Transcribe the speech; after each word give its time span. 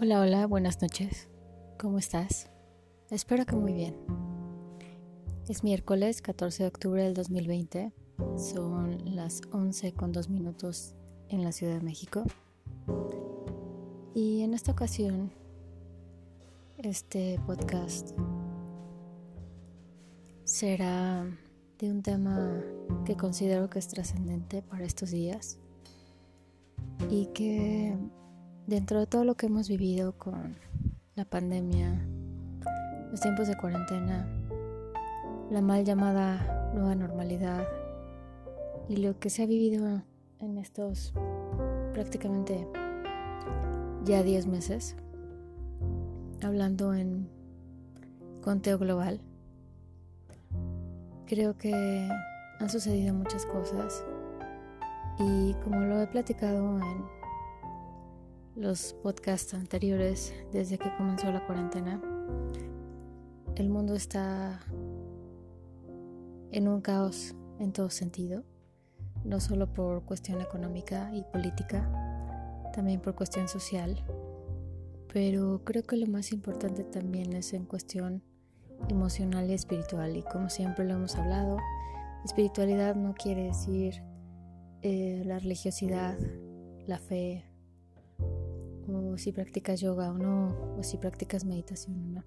Hola, 0.00 0.20
hola, 0.20 0.46
buenas 0.48 0.82
noches. 0.82 1.28
¿Cómo 1.78 1.98
estás? 1.98 2.50
Espero 3.10 3.46
que 3.46 3.54
muy 3.54 3.72
bien. 3.72 3.94
Es 5.48 5.62
miércoles 5.62 6.22
14 6.22 6.64
de 6.64 6.68
octubre 6.68 7.04
del 7.04 7.14
2020. 7.14 7.92
Son 8.36 9.14
las 9.14 9.42
11 9.52 9.92
con 9.92 10.10
2 10.10 10.28
minutos 10.28 10.96
en 11.28 11.44
la 11.44 11.52
Ciudad 11.52 11.74
de 11.74 11.82
México. 11.82 12.24
Y 14.12 14.42
en 14.42 14.54
esta 14.54 14.72
ocasión, 14.72 15.30
este 16.86 17.38
podcast 17.46 18.12
será 20.44 21.26
de 21.78 21.90
un 21.90 22.02
tema 22.02 22.62
que 23.04 23.16
considero 23.16 23.68
que 23.68 23.78
es 23.78 23.88
trascendente 23.88 24.62
para 24.62 24.84
estos 24.84 25.10
días 25.10 25.58
y 27.10 27.26
que 27.34 27.96
dentro 28.66 28.98
de 28.98 29.06
todo 29.06 29.24
lo 29.24 29.36
que 29.36 29.46
hemos 29.46 29.68
vivido 29.68 30.16
con 30.16 30.56
la 31.16 31.24
pandemia, 31.24 32.06
los 33.10 33.20
tiempos 33.20 33.48
de 33.48 33.56
cuarentena, 33.56 34.26
la 35.50 35.60
mal 35.60 35.84
llamada 35.84 36.72
nueva 36.74 36.94
normalidad 36.94 37.66
y 38.88 38.96
lo 38.96 39.18
que 39.18 39.28
se 39.28 39.42
ha 39.42 39.46
vivido 39.46 40.02
en 40.38 40.56
estos 40.56 41.12
prácticamente 41.92 42.66
ya 44.04 44.22
10 44.22 44.46
meses, 44.46 44.96
hablando 46.42 46.94
en 46.94 47.28
conteo 48.42 48.78
global, 48.78 49.20
creo 51.26 51.56
que 51.56 52.08
han 52.58 52.68
sucedido 52.68 53.14
muchas 53.14 53.46
cosas. 53.46 54.04
Y 55.18 55.54
como 55.62 55.80
lo 55.80 56.00
he 56.00 56.06
platicado 56.06 56.78
en 56.80 57.04
los 58.56 58.94
podcasts 58.94 59.54
anteriores, 59.54 60.34
desde 60.52 60.78
que 60.78 60.94
comenzó 60.96 61.30
la 61.30 61.46
cuarentena, 61.46 62.00
el 63.56 63.68
mundo 63.68 63.94
está 63.94 64.60
en 66.50 66.68
un 66.68 66.80
caos 66.80 67.34
en 67.58 67.72
todo 67.72 67.90
sentido, 67.90 68.42
no 69.24 69.40
solo 69.40 69.72
por 69.72 70.04
cuestión 70.04 70.40
económica 70.40 71.10
y 71.14 71.22
política, 71.22 71.88
también 72.72 73.00
por 73.00 73.14
cuestión 73.14 73.48
social, 73.48 74.02
pero 75.12 75.62
creo 75.64 75.82
que 75.82 75.96
lo 75.96 76.06
más 76.06 76.32
importante 76.32 76.84
también 76.84 77.32
es 77.32 77.52
en 77.52 77.64
cuestión 77.64 78.22
emocional 78.88 79.50
y 79.50 79.54
espiritual, 79.54 80.16
y 80.16 80.22
como 80.22 80.48
siempre 80.48 80.84
lo 80.84 80.94
hemos 80.94 81.16
hablado, 81.16 81.58
espiritualidad 82.24 82.94
no 82.94 83.14
quiere 83.14 83.44
decir 83.44 84.02
eh, 84.82 85.22
la 85.26 85.38
religiosidad, 85.38 86.16
la 86.86 86.98
fe, 86.98 87.44
o 88.88 89.16
si 89.18 89.32
practicas 89.32 89.80
yoga 89.80 90.10
o 90.10 90.14
no, 90.14 90.76
o 90.78 90.82
si 90.82 90.96
practicas 90.96 91.44
meditación 91.44 92.02
o 92.02 92.08
no. 92.20 92.24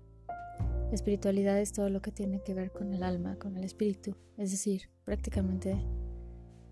Espiritualidad 0.92 1.60
es 1.60 1.72
todo 1.74 1.90
lo 1.90 2.02
que 2.02 2.12
tiene 2.12 2.42
que 2.44 2.54
ver 2.54 2.72
con 2.72 2.94
el 2.94 3.04
alma, 3.04 3.38
con 3.38 3.58
el 3.58 3.64
espíritu, 3.64 4.16
es 4.38 4.52
decir, 4.52 4.90
prácticamente 5.06 5.82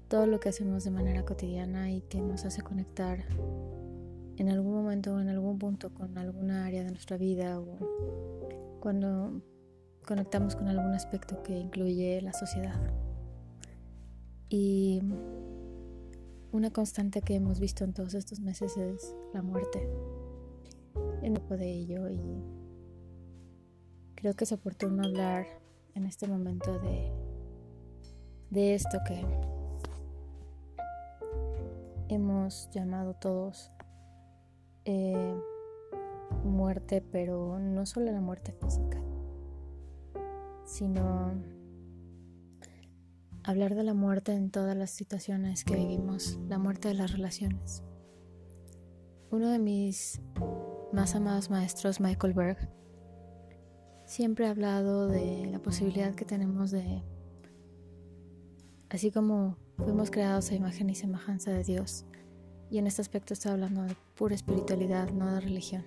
todo 0.08 0.28
lo 0.28 0.40
que 0.40 0.50
hacemos 0.50 0.84
de 0.84 0.92
manera 0.92 1.24
cotidiana 1.24 1.90
y 1.90 2.02
que 2.02 2.22
nos 2.22 2.46
hace 2.46 2.62
conectar 2.62 3.26
en 4.38 4.50
algún 4.50 4.74
momento 4.74 5.16
o 5.16 5.20
en 5.20 5.30
algún 5.30 5.60
punto 5.60 5.94
con 5.94 6.18
alguna 6.18 6.66
área 6.66 6.84
de 6.84 6.92
nuestra 6.92 7.18
vida 7.18 7.60
o 7.60 8.80
cuando 8.80 9.42
conectamos 10.06 10.56
con 10.56 10.68
algún 10.68 10.94
aspecto 10.94 11.42
que 11.44 11.58
incluye 11.58 12.22
la 12.22 12.34
sociedad. 12.34 12.80
Y 14.50 15.02
una 16.52 16.72
constante 16.72 17.22
que 17.22 17.36
hemos 17.36 17.60
visto 17.60 17.84
en 17.84 17.94
todos 17.94 18.14
estos 18.14 18.40
meses 18.40 18.76
es 18.78 19.16
la 19.34 19.42
muerte. 19.42 19.88
En 21.22 21.36
poco 21.36 21.56
de 21.56 21.72
ello 21.72 22.10
y 22.10 22.20
creo 24.16 24.34
que 24.34 24.44
es 24.44 24.52
oportuno 24.52 25.04
hablar 25.04 25.46
en 25.96 26.06
este 26.06 26.28
momento 26.28 26.78
de, 26.80 27.12
de 28.50 28.76
esto 28.76 28.98
que 29.08 29.26
hemos 32.10 32.70
llamado 32.72 33.14
todos 33.14 33.72
eh, 34.86 35.36
muerte, 36.44 37.04
pero 37.12 37.60
no 37.60 37.86
solo 37.86 38.12
la 38.12 38.22
muerte 38.22 38.54
física, 38.54 39.02
sino 40.66 41.34
hablar 43.44 43.76
de 43.76 43.84
la 43.84 43.94
muerte 43.94 44.34
en 44.34 44.52
todas 44.52 44.76
las 44.76 44.92
situaciones 44.92 45.64
que 45.64 45.76
vivimos, 45.76 46.40
la 46.48 46.58
muerte 46.58 46.88
de 46.88 46.94
las 46.94 47.12
relaciones. 47.12 47.84
Uno 49.32 49.50
de 49.50 49.60
mis 49.60 50.22
más 50.92 51.16
amados 51.16 51.50
maestros, 51.50 52.00
Michael 52.00 52.34
Berg, 52.34 52.70
siempre 54.06 54.48
ha 54.48 54.52
hablado 54.52 55.08
de 55.08 55.46
la 55.46 55.60
posibilidad 55.60 56.14
que 56.16 56.26
tenemos 56.26 56.72
de, 56.72 57.02
así 58.90 59.12
como 59.12 59.58
fuimos 59.78 60.12
creados 60.12 60.52
a 60.52 60.56
imagen 60.56 60.90
y 60.90 60.96
semejanza 60.96 61.52
de 61.52 61.64
Dios, 61.64 62.06
y 62.72 62.78
en 62.78 62.88
este 62.88 63.02
aspecto 63.02 63.34
está 63.34 63.52
hablando 63.52 63.84
de 63.84 63.96
pura 64.16 64.34
espiritualidad, 64.34 65.12
no 65.12 65.34
de 65.34 65.42
religión. 65.42 65.84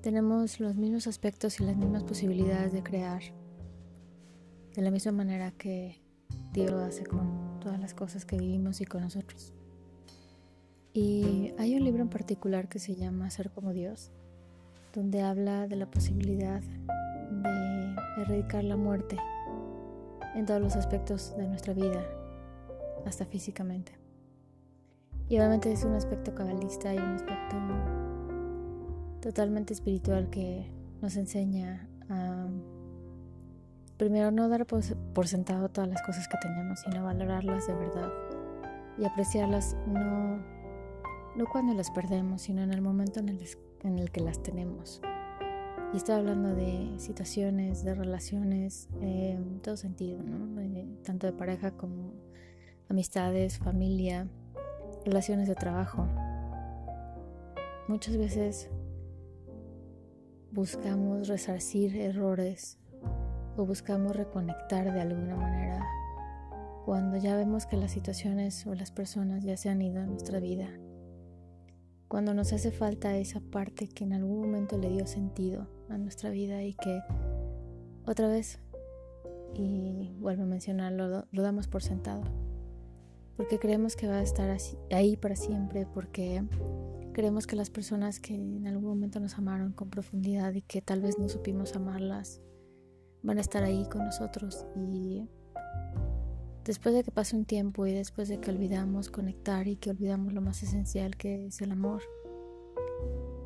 Tenemos 0.00 0.60
los 0.60 0.76
mismos 0.76 1.08
aspectos 1.08 1.58
y 1.60 1.64
las 1.64 1.76
mismas 1.76 2.04
posibilidades 2.04 2.72
de 2.72 2.82
crear 2.84 3.20
de 4.76 4.82
la 4.82 4.90
misma 4.92 5.12
manera 5.12 5.50
que 5.50 6.00
Dios 6.52 6.72
hace 6.72 7.04
con 7.04 7.58
todas 7.60 7.80
las 7.80 7.94
cosas 7.94 8.24
que 8.24 8.38
vivimos 8.38 8.80
y 8.80 8.84
con 8.84 9.02
nosotros. 9.02 9.52
Y 10.92 11.52
hay 11.58 11.74
un 11.74 11.84
libro 11.84 12.02
en 12.02 12.10
particular 12.10 12.68
que 12.68 12.78
se 12.78 12.94
llama 12.94 13.28
Ser 13.30 13.50
como 13.50 13.72
Dios, 13.72 14.12
donde 14.92 15.22
habla 15.22 15.66
de 15.66 15.74
la 15.74 15.90
posibilidad 15.90 16.60
de 16.60 18.22
erradicar 18.22 18.62
la 18.62 18.76
muerte 18.76 19.16
en 20.36 20.46
todos 20.46 20.60
los 20.60 20.76
aspectos 20.76 21.36
de 21.36 21.48
nuestra 21.48 21.74
vida, 21.74 22.04
hasta 23.04 23.26
físicamente. 23.26 24.03
Y 25.28 25.36
obviamente 25.38 25.72
es 25.72 25.84
un 25.84 25.94
aspecto 25.94 26.34
cabalista 26.34 26.94
y 26.94 26.98
un 26.98 27.14
aspecto 27.14 27.56
totalmente 29.20 29.72
espiritual 29.72 30.28
que 30.28 30.70
nos 31.00 31.16
enseña 31.16 31.88
a 32.10 32.48
Primero, 33.96 34.32
no 34.32 34.48
dar 34.48 34.66
por 34.66 35.28
sentado 35.28 35.68
todas 35.68 35.88
las 35.88 36.02
cosas 36.02 36.26
que 36.26 36.36
tenemos, 36.38 36.80
sino 36.80 37.04
valorarlas 37.04 37.68
de 37.68 37.74
verdad 37.74 38.12
y 38.98 39.04
apreciarlas 39.04 39.76
no, 39.86 40.42
no 41.36 41.46
cuando 41.50 41.74
las 41.74 41.92
perdemos, 41.92 42.42
sino 42.42 42.62
en 42.62 42.72
el 42.72 42.80
momento 42.80 43.20
en 43.20 43.28
el, 43.98 44.10
que 44.10 44.20
las 44.20 44.42
tenemos. 44.42 45.00
Y 45.92 45.98
estoy 45.98 46.16
hablando 46.16 46.56
de 46.56 46.92
situaciones, 46.98 47.84
de 47.84 47.94
relaciones, 47.94 48.88
en 49.00 49.60
todo 49.60 49.76
sentido, 49.76 50.20
¿no? 50.24 50.44
tanto 51.04 51.28
de 51.28 51.32
pareja 51.32 51.70
como 51.70 52.14
amistades, 52.88 53.58
familia, 53.58 54.26
relaciones 55.04 55.48
de 55.48 55.54
trabajo. 55.54 56.06
Muchas 57.88 58.16
veces 58.16 58.70
buscamos 60.52 61.28
resarcir 61.28 61.96
errores 61.96 62.78
o 63.56 63.66
buscamos 63.66 64.16
reconectar 64.16 64.92
de 64.92 65.00
alguna 65.00 65.36
manera 65.36 65.84
cuando 66.84 67.16
ya 67.16 67.34
vemos 67.34 67.64
que 67.64 67.78
las 67.78 67.92
situaciones 67.92 68.66
o 68.66 68.74
las 68.74 68.90
personas 68.90 69.42
ya 69.42 69.56
se 69.56 69.70
han 69.70 69.80
ido 69.80 70.02
a 70.02 70.06
nuestra 70.06 70.38
vida. 70.38 70.68
Cuando 72.08 72.34
nos 72.34 72.52
hace 72.52 72.70
falta 72.70 73.16
esa 73.16 73.40
parte 73.40 73.88
que 73.88 74.04
en 74.04 74.12
algún 74.12 74.42
momento 74.42 74.76
le 74.76 74.90
dio 74.90 75.06
sentido 75.06 75.66
a 75.88 75.96
nuestra 75.96 76.28
vida 76.28 76.62
y 76.62 76.74
que 76.74 77.00
otra 78.06 78.28
vez, 78.28 78.60
y 79.54 80.14
vuelvo 80.18 80.42
a 80.42 80.46
mencionarlo, 80.46 81.26
lo 81.30 81.42
damos 81.42 81.68
por 81.68 81.82
sentado. 81.82 82.22
Porque 83.36 83.58
creemos 83.58 83.96
que 83.96 84.06
va 84.06 84.18
a 84.18 84.22
estar 84.22 84.56
ahí 84.90 85.16
para 85.16 85.36
siempre, 85.36 85.86
porque 85.86 86.44
creemos 87.12 87.46
que 87.46 87.56
las 87.56 87.70
personas 87.70 88.20
que 88.20 88.34
en 88.34 88.66
algún 88.66 88.90
momento 88.90 89.20
nos 89.20 89.38
amaron 89.38 89.72
con 89.72 89.90
profundidad 89.90 90.52
y 90.54 90.62
que 90.62 90.82
tal 90.82 91.00
vez 91.00 91.18
no 91.18 91.28
supimos 91.28 91.74
amarlas, 91.74 92.40
van 93.22 93.38
a 93.38 93.40
estar 93.40 93.64
ahí 93.64 93.86
con 93.88 94.04
nosotros 94.04 94.66
y 94.76 95.28
después 96.64 96.94
de 96.94 97.04
que 97.04 97.10
pase 97.10 97.36
un 97.36 97.44
tiempo 97.44 97.86
y 97.86 97.92
después 97.92 98.28
de 98.28 98.38
que 98.40 98.50
olvidamos 98.50 99.10
conectar 99.10 99.68
y 99.68 99.76
que 99.76 99.90
olvidamos 99.90 100.32
lo 100.32 100.40
más 100.40 100.62
esencial 100.62 101.16
que 101.16 101.46
es 101.46 101.60
el 101.60 101.72
amor. 101.72 102.02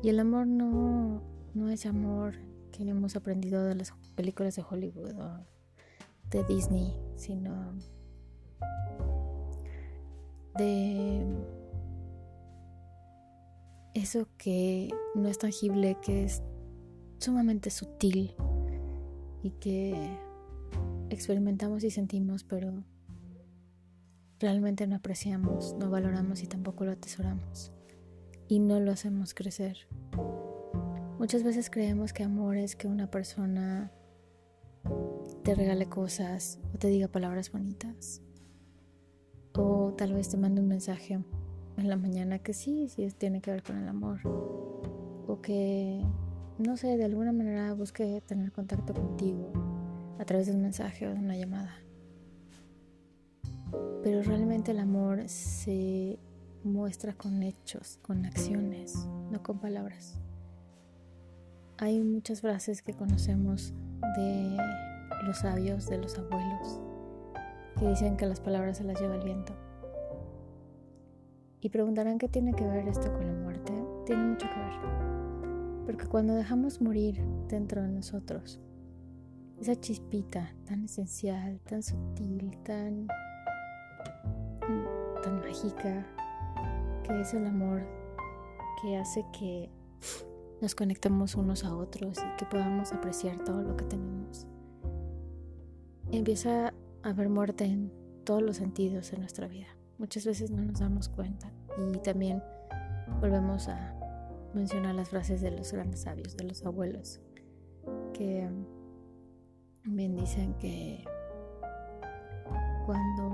Y 0.01 0.09
el 0.09 0.19
amor 0.19 0.47
no, 0.47 1.21
no 1.53 1.69
es 1.69 1.85
amor 1.85 2.35
que 2.71 2.83
hemos 2.83 3.15
aprendido 3.15 3.63
de 3.65 3.75
las 3.75 3.93
películas 4.15 4.55
de 4.55 4.63
Hollywood 4.67 5.19
o 5.19 5.45
de 6.29 6.43
Disney, 6.45 6.95
sino 7.15 7.73
de 10.57 11.25
eso 13.93 14.27
que 14.37 14.89
no 15.15 15.27
es 15.27 15.37
tangible, 15.37 15.97
que 16.01 16.23
es 16.23 16.41
sumamente 17.19 17.69
sutil 17.69 18.35
y 19.43 19.51
que 19.51 20.17
experimentamos 21.09 21.83
y 21.83 21.91
sentimos, 21.91 22.43
pero 22.43 22.83
realmente 24.39 24.87
no 24.87 24.95
apreciamos, 24.95 25.75
no 25.79 25.89
valoramos 25.89 26.43
y 26.43 26.47
tampoco 26.47 26.85
lo 26.85 26.91
atesoramos. 26.91 27.71
Y 28.47 28.59
no 28.59 28.79
lo 28.79 28.91
hacemos 28.91 29.33
crecer. 29.33 29.87
Muchas 31.19 31.43
veces 31.43 31.69
creemos 31.69 32.13
que 32.13 32.23
amor 32.23 32.57
es 32.57 32.75
que 32.75 32.87
una 32.87 33.11
persona 33.11 33.91
te 35.43 35.53
regale 35.53 35.87
cosas 35.87 36.59
o 36.73 36.77
te 36.77 36.87
diga 36.87 37.07
palabras 37.07 37.51
bonitas. 37.51 38.21
O 39.53 39.93
tal 39.97 40.13
vez 40.13 40.29
te 40.29 40.37
mande 40.37 40.61
un 40.61 40.67
mensaje 40.67 41.19
en 41.77 41.89
la 41.89 41.97
mañana 41.97 42.39
que 42.39 42.53
sí, 42.53 42.87
sí 42.89 43.07
tiene 43.17 43.41
que 43.41 43.51
ver 43.51 43.63
con 43.63 43.77
el 43.77 43.87
amor. 43.87 44.19
O 45.27 45.39
que, 45.41 46.03
no 46.57 46.77
sé, 46.77 46.97
de 46.97 47.05
alguna 47.05 47.31
manera 47.31 47.73
busque 47.73 48.21
tener 48.25 48.51
contacto 48.51 48.93
contigo 48.93 49.51
a 50.19 50.25
través 50.25 50.47
de 50.47 50.53
un 50.53 50.61
mensaje 50.61 51.07
o 51.07 51.13
de 51.13 51.19
una 51.19 51.35
llamada. 51.35 51.75
Pero 54.03 54.21
realmente 54.23 54.71
el 54.71 54.79
amor 54.79 55.27
se 55.27 56.19
muestra 56.63 57.13
con 57.13 57.43
hechos, 57.43 57.99
con 58.01 58.25
acciones, 58.25 59.07
no 59.31 59.41
con 59.43 59.59
palabras. 59.59 60.19
Hay 61.77 62.01
muchas 62.01 62.41
frases 62.41 62.81
que 62.81 62.93
conocemos 62.93 63.73
de 64.17 64.57
los 65.25 65.37
sabios, 65.37 65.87
de 65.87 65.97
los 65.97 66.17
abuelos, 66.17 66.81
que 67.79 67.87
dicen 67.87 68.17
que 68.17 68.25
las 68.25 68.41
palabras 68.41 68.77
se 68.77 68.83
las 68.83 68.99
lleva 68.99 69.15
el 69.15 69.23
viento. 69.23 69.53
Y 71.61 71.69
preguntarán 71.69 72.17
qué 72.17 72.27
tiene 72.27 72.53
que 72.53 72.65
ver 72.65 72.87
esto 72.87 73.11
con 73.13 73.25
la 73.25 73.33
muerte. 73.33 73.73
Tiene 74.05 74.23
mucho 74.23 74.47
que 74.47 74.59
ver. 74.59 75.85
Porque 75.85 76.07
cuando 76.07 76.35
dejamos 76.35 76.81
morir 76.81 77.21
dentro 77.47 77.81
de 77.81 77.89
nosotros, 77.89 78.59
esa 79.59 79.75
chispita 79.75 80.53
tan 80.65 80.85
esencial, 80.85 81.59
tan 81.61 81.83
sutil, 81.83 82.57
tan, 82.63 83.07
tan 85.23 85.39
mágica, 85.39 86.05
que 87.03 87.21
es 87.21 87.33
el 87.33 87.45
amor 87.45 87.81
que 88.81 88.97
hace 88.97 89.25
que 89.37 89.69
nos 90.61 90.75
conectemos 90.75 91.35
unos 91.35 91.63
a 91.63 91.75
otros 91.75 92.17
y 92.17 92.37
que 92.37 92.45
podamos 92.45 92.93
apreciar 92.93 93.43
todo 93.43 93.63
lo 93.63 93.75
que 93.75 93.85
tenemos. 93.85 94.47
Empieza 96.11 96.73
haber 97.03 97.29
muerte 97.29 97.65
en 97.65 97.91
todos 98.23 98.41
los 98.41 98.57
sentidos 98.57 99.13
en 99.13 99.21
nuestra 99.21 99.47
vida. 99.47 99.67
Muchas 99.97 100.25
veces 100.25 100.51
no 100.51 100.63
nos 100.63 100.79
damos 100.79 101.09
cuenta 101.09 101.51
y 101.77 101.97
también 101.99 102.41
volvemos 103.19 103.67
a 103.67 103.95
mencionar 104.53 104.95
las 104.95 105.09
frases 105.09 105.41
de 105.41 105.51
los 105.51 105.71
grandes 105.71 106.01
sabios, 106.01 106.37
de 106.37 106.43
los 106.45 106.65
abuelos, 106.65 107.19
que 108.13 108.49
bien 109.83 110.15
dicen 110.15 110.53
que 110.55 111.03
cuando 112.85 113.29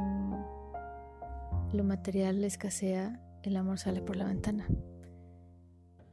lo 1.72 1.84
material 1.84 2.44
escasea, 2.44 3.22
el 3.44 3.56
amor 3.58 3.80
sale 3.80 4.02
por 4.02 4.16
la 4.16 4.26
ventana. 4.26 4.68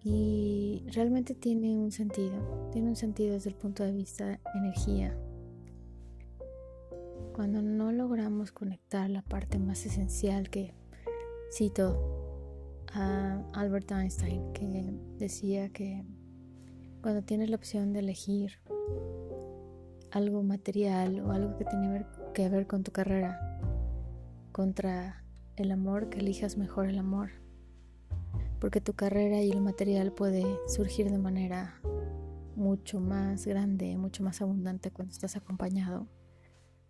Y 0.04 0.84
realmente 0.92 1.34
tiene 1.34 1.78
un 1.78 1.92
sentido, 1.92 2.68
tiene 2.72 2.88
un 2.88 2.96
sentido 2.96 3.34
desde 3.34 3.50
el 3.50 3.56
punto 3.56 3.84
de 3.84 3.92
vista 3.92 4.40
energía. 4.54 5.16
Cuando 7.34 7.62
no 7.62 7.92
logramos 7.92 8.52
conectar 8.52 9.08
la 9.08 9.22
parte 9.22 9.58
más 9.58 9.86
esencial 9.86 10.50
que 10.50 10.74
cito 11.50 12.84
a 12.92 13.42
Albert 13.54 13.90
Einstein, 13.90 14.52
que 14.52 14.94
decía 15.18 15.70
que 15.70 16.04
cuando 17.00 17.22
tienes 17.22 17.48
la 17.48 17.56
opción 17.56 17.92
de 17.92 18.00
elegir 18.00 18.60
algo 20.10 20.42
material 20.42 21.20
o 21.20 21.32
algo 21.32 21.56
que 21.56 21.64
tiene 21.64 22.06
que 22.34 22.48
ver 22.50 22.66
con 22.66 22.82
tu 22.82 22.92
carrera 22.92 23.40
contra 24.52 25.24
el 25.56 25.70
amor, 25.70 26.10
que 26.10 26.20
elijas 26.20 26.58
mejor 26.58 26.86
el 26.86 26.98
amor. 26.98 27.30
Porque 28.60 28.80
tu 28.80 28.92
carrera 28.92 29.40
y 29.40 29.50
el 29.50 29.60
material 29.60 30.12
puede 30.12 30.44
surgir 30.68 31.10
de 31.10 31.18
manera 31.18 31.80
mucho 32.54 33.00
más 33.00 33.46
grande, 33.46 33.96
mucho 33.96 34.22
más 34.22 34.42
abundante 34.42 34.90
cuando 34.90 35.12
estás 35.12 35.34
acompañado, 35.36 36.06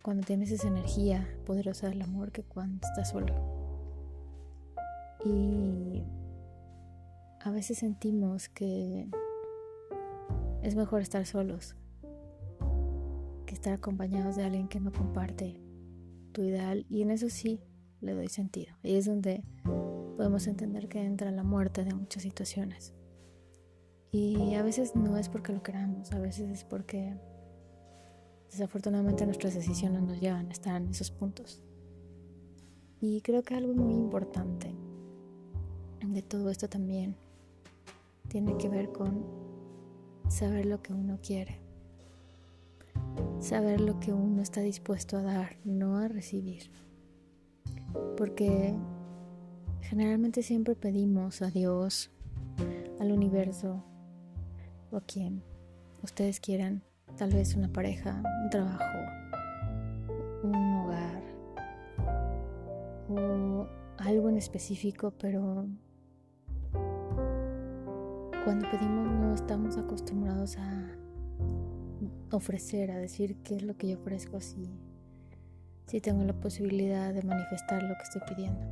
cuando 0.03 0.25
tienes 0.27 0.51
esa 0.51 0.69
energía 0.69 1.29
poderosa 1.47 1.89
del 1.89 2.03
amor 2.03 2.33
que 2.33 2.43
cuando 2.43 2.87
estás 2.87 3.11
solo. 3.11 3.35
Y 5.25 6.03
a 7.41 7.51
veces 7.51 7.79
sentimos 7.79 8.49
que 8.49 9.09
es 10.63 10.75
mejor 10.77 11.01
estar 11.01 11.25
solos 11.27 11.77
que 13.47 13.55
estar 13.55 13.73
acompañados 13.73 14.37
de 14.37 14.45
alguien 14.45 14.69
que 14.69 14.81
no 14.81 14.93
comparte 14.93 15.61
tu 16.33 16.43
ideal 16.43 16.87
y 16.89 17.03
en 17.03 17.11
eso 17.11 17.29
sí 17.29 17.61
le 18.01 18.15
doy 18.15 18.29
sentido. 18.29 18.75
Y 18.83 18.97
es 18.97 19.07
donde 19.07 19.45
podemos 20.17 20.47
entender 20.47 20.89
que 20.89 21.03
entra 21.03 21.31
la 21.31 21.43
muerte 21.43 21.85
de 21.85 21.95
muchas 21.95 22.23
situaciones. 22.23 22.95
Y 24.11 24.55
a 24.55 24.63
veces 24.63 24.95
no 24.95 25.17
es 25.17 25.29
porque 25.29 25.53
lo 25.53 25.63
queramos, 25.63 26.13
a 26.13 26.19
veces 26.19 26.51
es 26.51 26.65
porque 26.65 27.17
desafortunadamente 28.53 29.27
nuestras 29.27 29.55
decisiones 29.55 30.03
nos 30.03 30.21
llevan 30.21 30.49
a 30.49 30.53
estar 30.53 30.81
en 30.81 30.89
esos 30.89 31.11
puntos. 31.11 31.61
Y 33.01 33.21
creo 33.23 33.43
que 33.43 33.55
algo 33.55 33.75
muy 33.75 33.95
importante 33.95 34.75
de 36.07 36.23
todo 36.23 36.51
esto 36.51 36.69
también 36.69 37.17
tiene 38.29 38.57
que 38.57 38.69
ver 38.69 38.93
con 38.93 39.25
saber 40.29 40.67
lo 40.67 40.83
que 40.83 40.93
uno 40.93 41.19
quiere, 41.21 41.59
saber 43.41 43.81
lo 43.81 43.99
que 43.99 44.13
uno 44.13 44.43
está 44.43 44.61
dispuesto 44.61 45.17
a 45.17 45.23
dar, 45.23 45.57
no 45.65 45.99
a 45.99 46.07
recibir. 46.07 46.71
Porque 48.17 48.77
Generalmente 49.93 50.43
siempre 50.43 50.75
pedimos 50.75 51.43
a 51.43 51.51
Dios, 51.51 52.11
al 52.99 53.13
universo 53.13 53.85
o 54.91 54.97
a 54.97 55.01
quien 55.03 55.43
ustedes 56.03 56.41
quieran, 56.41 56.83
tal 57.17 57.33
vez 57.33 57.55
una 57.55 57.69
pareja, 57.69 58.23
un 58.43 58.51
trabajo, 58.51 58.99
un 60.43 60.55
hogar 60.55 61.23
o 63.09 63.67
algo 63.99 64.29
en 64.29 64.37
específico, 64.37 65.13
pero 65.19 65.67
cuando 68.45 68.69
pedimos 68.71 69.07
no 69.13 69.35
estamos 69.35 69.77
acostumbrados 69.77 70.57
a 70.59 70.89
ofrecer, 72.33 72.91
a 72.91 72.99
decir 72.99 73.37
qué 73.45 73.57
es 73.57 73.63
lo 73.63 73.77
que 73.77 73.89
yo 73.89 73.99
ofrezco 73.99 74.41
si, 74.41 74.69
si 75.87 76.01
tengo 76.01 76.25
la 76.25 76.33
posibilidad 76.33 77.13
de 77.13 77.23
manifestar 77.23 77.83
lo 77.83 77.95
que 77.95 78.03
estoy 78.03 78.23
pidiendo. 78.29 78.67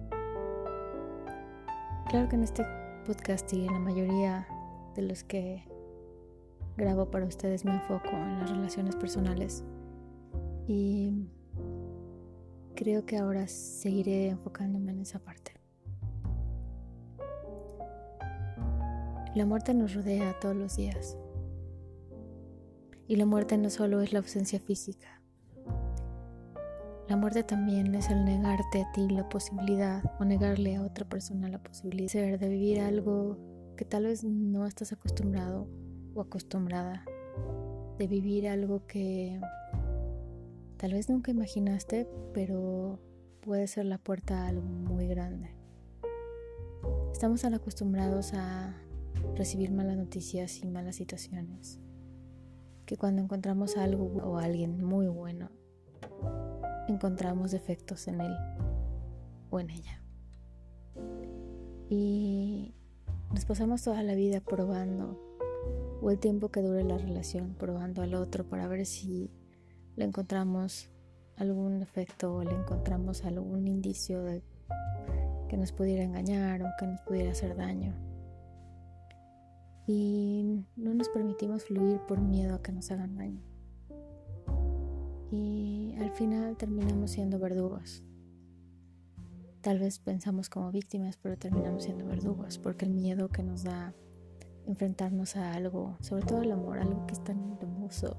Claro 2.09 2.29
que 2.29 2.37
en 2.37 2.43
este 2.43 2.65
podcast 3.07 3.53
y 3.53 3.67
en 3.67 3.73
la 3.73 3.79
mayoría 3.79 4.47
de 4.97 5.03
los 5.03 5.23
que 5.23 5.70
grabo 6.81 7.11
para 7.11 7.27
ustedes 7.27 7.65
me 7.65 7.75
enfoco 7.75 8.11
en 8.11 8.41
las 8.41 8.51
relaciones 8.51 8.97
personales. 8.97 9.63
Y 10.67 11.13
creo 12.75 13.05
que 13.05 13.19
ahora 13.19 13.47
seguiré 13.47 14.29
enfocándome 14.29 14.93
en 14.93 15.01
esa 15.01 15.19
parte. 15.19 15.53
La 19.35 19.47
muerte 19.47 19.75
nos 19.75 19.95
rodea 19.95 20.35
todos 20.41 20.57
los 20.57 20.77
días. 20.77 21.17
Y 23.07 23.17
la 23.17 23.27
muerte 23.27 23.59
no 23.59 23.71
solo 23.71 24.01
es 24.01 24.13
la 24.13 24.21
ausencia 24.21 24.61
física, 24.61 25.21
la 27.11 27.17
muerte 27.17 27.43
también 27.43 27.93
es 27.97 28.09
el 28.09 28.25
negarte 28.25 28.83
a 28.83 28.93
ti 28.93 29.09
la 29.09 29.29
posibilidad 29.29 30.01
o 30.21 30.25
negarle 30.25 30.77
a 30.77 30.83
otra 30.83 31.09
persona 31.09 31.49
la 31.49 31.61
posibilidad 31.61 32.39
de 32.39 32.49
vivir 32.49 32.79
algo 32.79 33.37
que 33.77 33.85
tal 33.85 34.05
vez 34.05 34.23
no 34.23 34.65
estás 34.65 34.93
acostumbrado 34.93 35.67
o 36.15 36.21
acostumbrada, 36.21 37.05
de 37.99 38.07
vivir 38.07 38.49
algo 38.49 38.87
que 38.87 39.41
tal 40.77 40.93
vez 40.93 41.09
nunca 41.09 41.31
imaginaste, 41.31 42.09
pero 42.33 42.99
puede 43.41 43.67
ser 43.67 43.87
la 43.87 43.99
puerta 43.99 44.45
a 44.45 44.49
algo 44.49 44.63
muy 44.63 45.07
grande. 45.07 45.55
Estamos 47.13 47.43
tan 47.43 47.55
acostumbrados 47.55 48.33
a 48.35 48.75
recibir 49.37 49.71
malas 49.71 49.97
noticias 49.97 50.63
y 50.63 50.67
malas 50.67 50.97
situaciones 50.97 51.81
que 52.87 52.97
cuando 52.97 53.23
encontramos 53.23 53.77
algo 53.77 54.07
o 54.25 54.39
alguien 54.39 54.83
muy 54.83 55.07
bueno 55.07 55.51
encontramos 56.89 57.53
defectos 57.53 58.09
en 58.09 58.21
él 58.21 58.37
o 59.51 59.61
en 59.61 59.71
ella. 59.71 60.03
Y 61.89 62.75
nos 63.33 63.45
pasamos 63.45 63.83
toda 63.83 64.03
la 64.03 64.15
vida 64.15 64.41
probando, 64.41 65.21
o 66.01 66.11
el 66.11 66.19
tiempo 66.19 66.51
que 66.51 66.63
dure 66.63 66.85
la 66.85 66.99
relación, 66.99 67.55
probando 67.55 68.03
al 68.03 68.15
otro 68.15 68.45
para 68.45 68.67
ver 68.69 68.87
si 68.87 69.31
le 69.97 70.05
encontramos 70.05 70.91
algún 71.37 71.79
defecto 71.79 72.35
o 72.37 72.45
le 72.45 72.53
encontramos 72.55 73.25
algún 73.25 73.67
indicio 73.67 74.23
de 74.23 74.43
que 75.49 75.57
nos 75.57 75.73
pudiera 75.73 76.05
engañar 76.05 76.63
o 76.63 76.69
que 76.79 76.87
nos 76.87 77.01
pudiera 77.03 77.33
hacer 77.33 77.57
daño. 77.57 77.95
y 79.87 80.65
no 80.77 80.95
nos 80.95 81.09
permitimos 81.09 81.65
fluir 81.65 81.99
por 82.07 82.21
miedo 82.21 82.55
a 82.55 82.63
que 82.63 82.71
nos 82.71 82.93
hagan 82.93 83.17
daño. 83.17 83.43
Y 85.33 85.97
al 85.99 86.13
final 86.13 86.57
terminamos 86.57 87.11
siendo 87.11 87.41
verdugos. 87.41 88.05
Tal 89.63 89.81
vez 89.81 89.99
pensamos 89.99 90.49
como 90.49 90.71
víctimas, 90.71 91.17
pero 91.17 91.37
terminamos 91.37 91.85
siendo 91.85 92.07
verdugos, 92.07 92.59
porque 92.59 92.85
el 92.85 92.93
miedo 92.93 93.31
que 93.31 93.43
nos 93.43 93.65
da 93.65 93.93
enfrentarnos 94.71 95.37
a 95.37 95.53
algo, 95.53 95.97
sobre 96.01 96.25
todo 96.25 96.43
el 96.43 96.53
amor, 96.53 96.79
algo 96.79 97.07
que 97.07 97.15
es 97.15 97.25
tan 97.25 97.59
hermoso, 97.61 98.17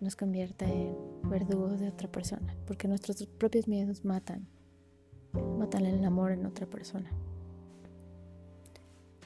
nos 0.00 0.16
convierte 0.16 0.64
en 0.64 0.96
verdugos 1.28 1.78
de 1.78 1.88
otra 1.88 2.10
persona, 2.10 2.56
porque 2.66 2.88
nuestros 2.88 3.26
propios 3.26 3.68
miedos 3.68 4.04
matan, 4.04 4.48
matan 5.58 5.84
el 5.84 6.02
amor 6.04 6.32
en 6.32 6.46
otra 6.46 6.66
persona. 6.66 7.10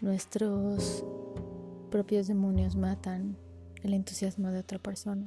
Nuestros 0.01 1.05
propios 1.91 2.27
demonios 2.27 2.75
matan 2.75 3.37
el 3.83 3.95
entusiasmo 3.95 4.51
de 4.51 4.59
otra 4.59 4.81
persona. 4.81 5.25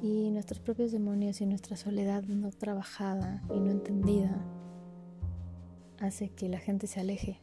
Y 0.00 0.30
nuestros 0.30 0.60
propios 0.60 0.92
demonios 0.92 1.40
y 1.40 1.46
nuestra 1.46 1.76
soledad 1.76 2.22
no 2.22 2.50
trabajada 2.52 3.42
y 3.52 3.58
no 3.58 3.72
entendida 3.72 4.40
hace 5.98 6.28
que 6.30 6.48
la 6.48 6.60
gente 6.60 6.86
se 6.86 7.00
aleje, 7.00 7.40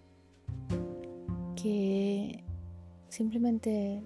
que 1.65 2.43
simplemente 3.09 4.03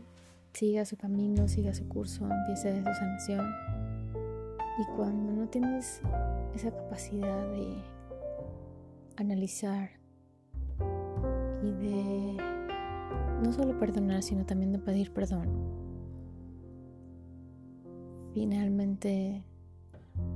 siga 0.54 0.86
su 0.86 0.96
camino, 0.96 1.50
siga 1.50 1.74
su 1.74 1.90
curso, 1.90 2.26
empiece 2.26 2.78
su 2.78 2.94
sanación. 2.94 3.46
Y 4.80 4.86
cuando 4.96 5.34
no 5.34 5.50
tienes 5.50 6.02
esa 6.56 6.72
capacidad 6.72 7.52
de 7.52 7.84
analizar 9.18 9.90
y 11.62 11.72
de 11.74 12.38
no 13.44 13.52
solo 13.52 13.78
perdonar, 13.78 14.24
sino 14.24 14.46
también 14.46 14.72
de 14.72 14.80
pedir 14.80 15.12
perdón, 15.12 15.50
finalmente 18.34 19.44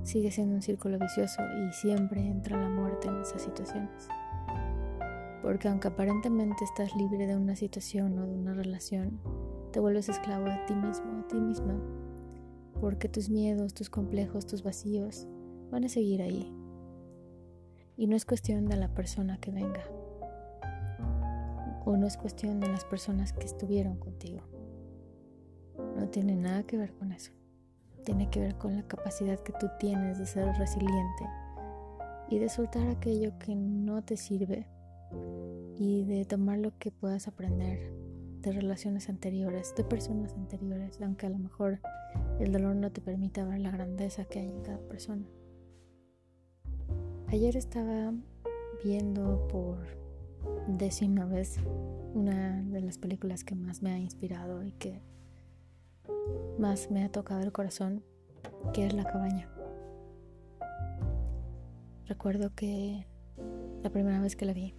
sigue 0.03 0.29
siendo 0.29 0.55
un 0.55 0.61
círculo 0.61 0.99
vicioso 0.99 1.41
y 1.57 1.71
siempre 1.71 2.19
entra 2.19 2.59
la 2.59 2.67
muerte 2.67 3.07
en 3.07 3.21
esas 3.21 3.43
situaciones. 3.43 4.09
Porque 5.43 5.67
aunque 5.67 5.89
aparentemente 5.89 6.63
estás 6.63 6.95
libre 6.95 7.27
de 7.27 7.35
una 7.35 7.57
situación 7.57 8.17
o 8.17 8.25
de 8.25 8.33
una 8.33 8.53
relación, 8.53 9.19
te 9.73 9.81
vuelves 9.81 10.07
esclavo 10.07 10.45
de 10.45 10.57
ti 10.65 10.73
mismo, 10.73 11.17
de 11.17 11.23
ti 11.23 11.35
misma, 11.35 11.75
porque 12.79 13.09
tus 13.09 13.29
miedos, 13.29 13.73
tus 13.73 13.89
complejos, 13.89 14.45
tus 14.45 14.63
vacíos 14.63 15.27
van 15.69 15.83
a 15.83 15.89
seguir 15.89 16.21
ahí. 16.21 16.49
Y 17.97 18.07
no 18.07 18.15
es 18.15 18.23
cuestión 18.23 18.67
de 18.67 18.77
la 18.77 18.87
persona 18.93 19.37
que 19.37 19.51
venga, 19.51 19.83
o 21.85 21.97
no 21.97 22.07
es 22.07 22.15
cuestión 22.15 22.61
de 22.61 22.69
las 22.69 22.85
personas 22.85 23.33
que 23.33 23.45
estuvieron 23.45 23.97
contigo. 23.97 24.41
No 25.97 26.07
tiene 26.07 26.35
nada 26.35 26.63
que 26.63 26.77
ver 26.77 26.93
con 26.93 27.11
eso. 27.11 27.33
Tiene 28.05 28.29
que 28.29 28.39
ver 28.39 28.57
con 28.57 28.77
la 28.77 28.83
capacidad 28.83 29.39
que 29.39 29.53
tú 29.53 29.67
tienes 29.77 30.19
de 30.19 30.25
ser 30.25 30.47
resiliente 30.55 31.25
y 32.29 32.39
de 32.39 32.47
soltar 32.47 32.87
aquello 32.87 33.37
que 33.39 33.55
no 33.55 34.03
te 34.03 34.15
sirve 34.15 34.67
y 35.77 36.03
de 36.03 36.25
tomar 36.25 36.59
lo 36.59 36.77
que 36.77 36.91
puedas 36.91 37.27
aprender 37.27 37.91
de 38.41 38.51
relaciones 38.51 39.09
anteriores, 39.09 39.73
de 39.75 39.83
personas 39.83 40.33
anteriores, 40.33 40.99
aunque 41.01 41.25
a 41.25 41.29
lo 41.29 41.39
mejor 41.39 41.79
el 42.39 42.51
dolor 42.51 42.75
no 42.75 42.91
te 42.91 43.01
permita 43.01 43.45
ver 43.45 43.59
la 43.59 43.71
grandeza 43.71 44.25
que 44.25 44.39
hay 44.39 44.49
en 44.49 44.61
cada 44.61 44.79
persona. 44.79 45.25
Ayer 47.27 47.55
estaba 47.55 48.13
viendo 48.83 49.47
por 49.47 49.77
décima 50.67 51.25
vez 51.25 51.57
una 52.13 52.61
de 52.63 52.81
las 52.81 52.97
películas 52.97 53.43
que 53.43 53.55
más 53.55 53.81
me 53.81 53.91
ha 53.91 53.97
inspirado 53.97 54.63
y 54.63 54.73
que 54.73 55.01
más 56.59 56.91
me 56.91 57.03
ha 57.03 57.11
tocado 57.11 57.41
el 57.41 57.51
corazón, 57.51 58.03
que 58.73 58.85
es 58.85 58.93
La 58.93 59.05
cabaña. 59.05 59.49
Recuerdo 62.05 62.53
que 62.53 63.07
la 63.81 63.89
primera 63.89 64.19
vez 64.19 64.35
que 64.35 64.45
la 64.45 64.53
vi 64.53 64.75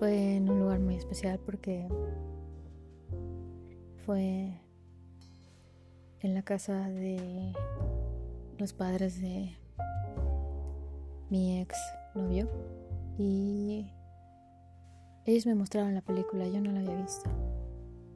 fue 0.00 0.36
en 0.36 0.48
un 0.48 0.60
lugar 0.60 0.80
muy 0.80 0.94
especial 0.94 1.38
porque 1.44 1.86
fue 4.06 4.58
en 6.20 6.34
la 6.34 6.42
casa 6.42 6.88
de 6.88 7.52
los 8.56 8.72
padres 8.72 9.20
de 9.20 9.54
mi 11.28 11.60
ex 11.60 11.76
novio 12.14 12.48
y 13.18 13.90
ellos 15.26 15.44
me 15.44 15.54
mostraron 15.54 15.94
la 15.94 16.00
película, 16.00 16.48
yo 16.48 16.62
no 16.62 16.72
la 16.72 16.80
había 16.80 16.96
visto. 16.96 17.28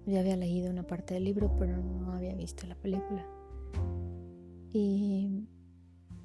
Ya 0.07 0.21
había 0.21 0.37
leído 0.37 0.71
una 0.71 0.87
parte 0.87 1.13
del 1.13 1.25
libro, 1.25 1.55
pero 1.59 1.77
no 1.77 2.13
había 2.13 2.35
visto 2.35 2.67
la 2.67 2.77
película. 2.77 3.27
Y 4.73 5.47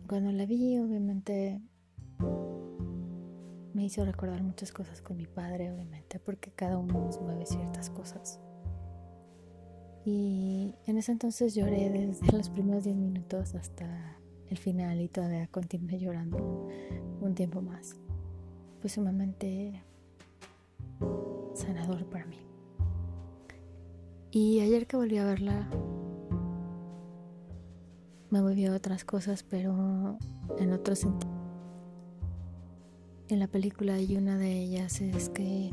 cuando 0.07 0.31
la 0.31 0.45
vi, 0.45 0.79
obviamente 0.79 1.61
me 3.73 3.85
hizo 3.85 4.03
recordar 4.05 4.41
muchas 4.43 4.71
cosas 4.71 5.01
con 5.01 5.17
mi 5.17 5.25
padre, 5.25 5.71
obviamente, 5.71 6.19
porque 6.19 6.51
cada 6.51 6.77
uno 6.77 7.05
nos 7.05 7.21
mueve 7.21 7.45
ciertas 7.45 7.89
cosas. 7.89 8.39
Y 10.05 10.73
en 10.85 10.97
ese 10.97 11.11
entonces 11.11 11.53
lloré 11.53 11.89
desde 11.89 12.31
los 12.37 12.49
primeros 12.49 12.83
10 12.83 12.95
minutos 12.95 13.55
hasta 13.55 14.17
el 14.49 14.57
final 14.57 14.99
y 15.01 15.07
todavía 15.07 15.47
continué 15.47 15.99
llorando 15.99 16.67
un 17.21 17.35
tiempo 17.35 17.61
más. 17.61 17.95
Fue 18.81 18.89
sumamente 18.89 19.83
sanador 21.53 22.05
para 22.09 22.25
mí. 22.25 22.37
Y 24.31 24.61
ayer 24.61 24.87
que 24.87 24.95
volví 24.95 25.17
a 25.17 25.25
verla, 25.25 25.69
me 28.29 28.41
volvió 28.41 28.73
a 28.73 28.75
otras 28.75 29.03
cosas, 29.03 29.43
pero 29.43 30.17
en 30.57 30.71
otro 30.71 30.95
sentido. 30.95 31.28
En 33.29 33.37
la 33.37 33.47
película 33.47 33.99
y 34.01 34.17
una 34.17 34.39
de 34.39 34.51
ellas 34.51 35.01
es 35.01 35.29
que 35.29 35.69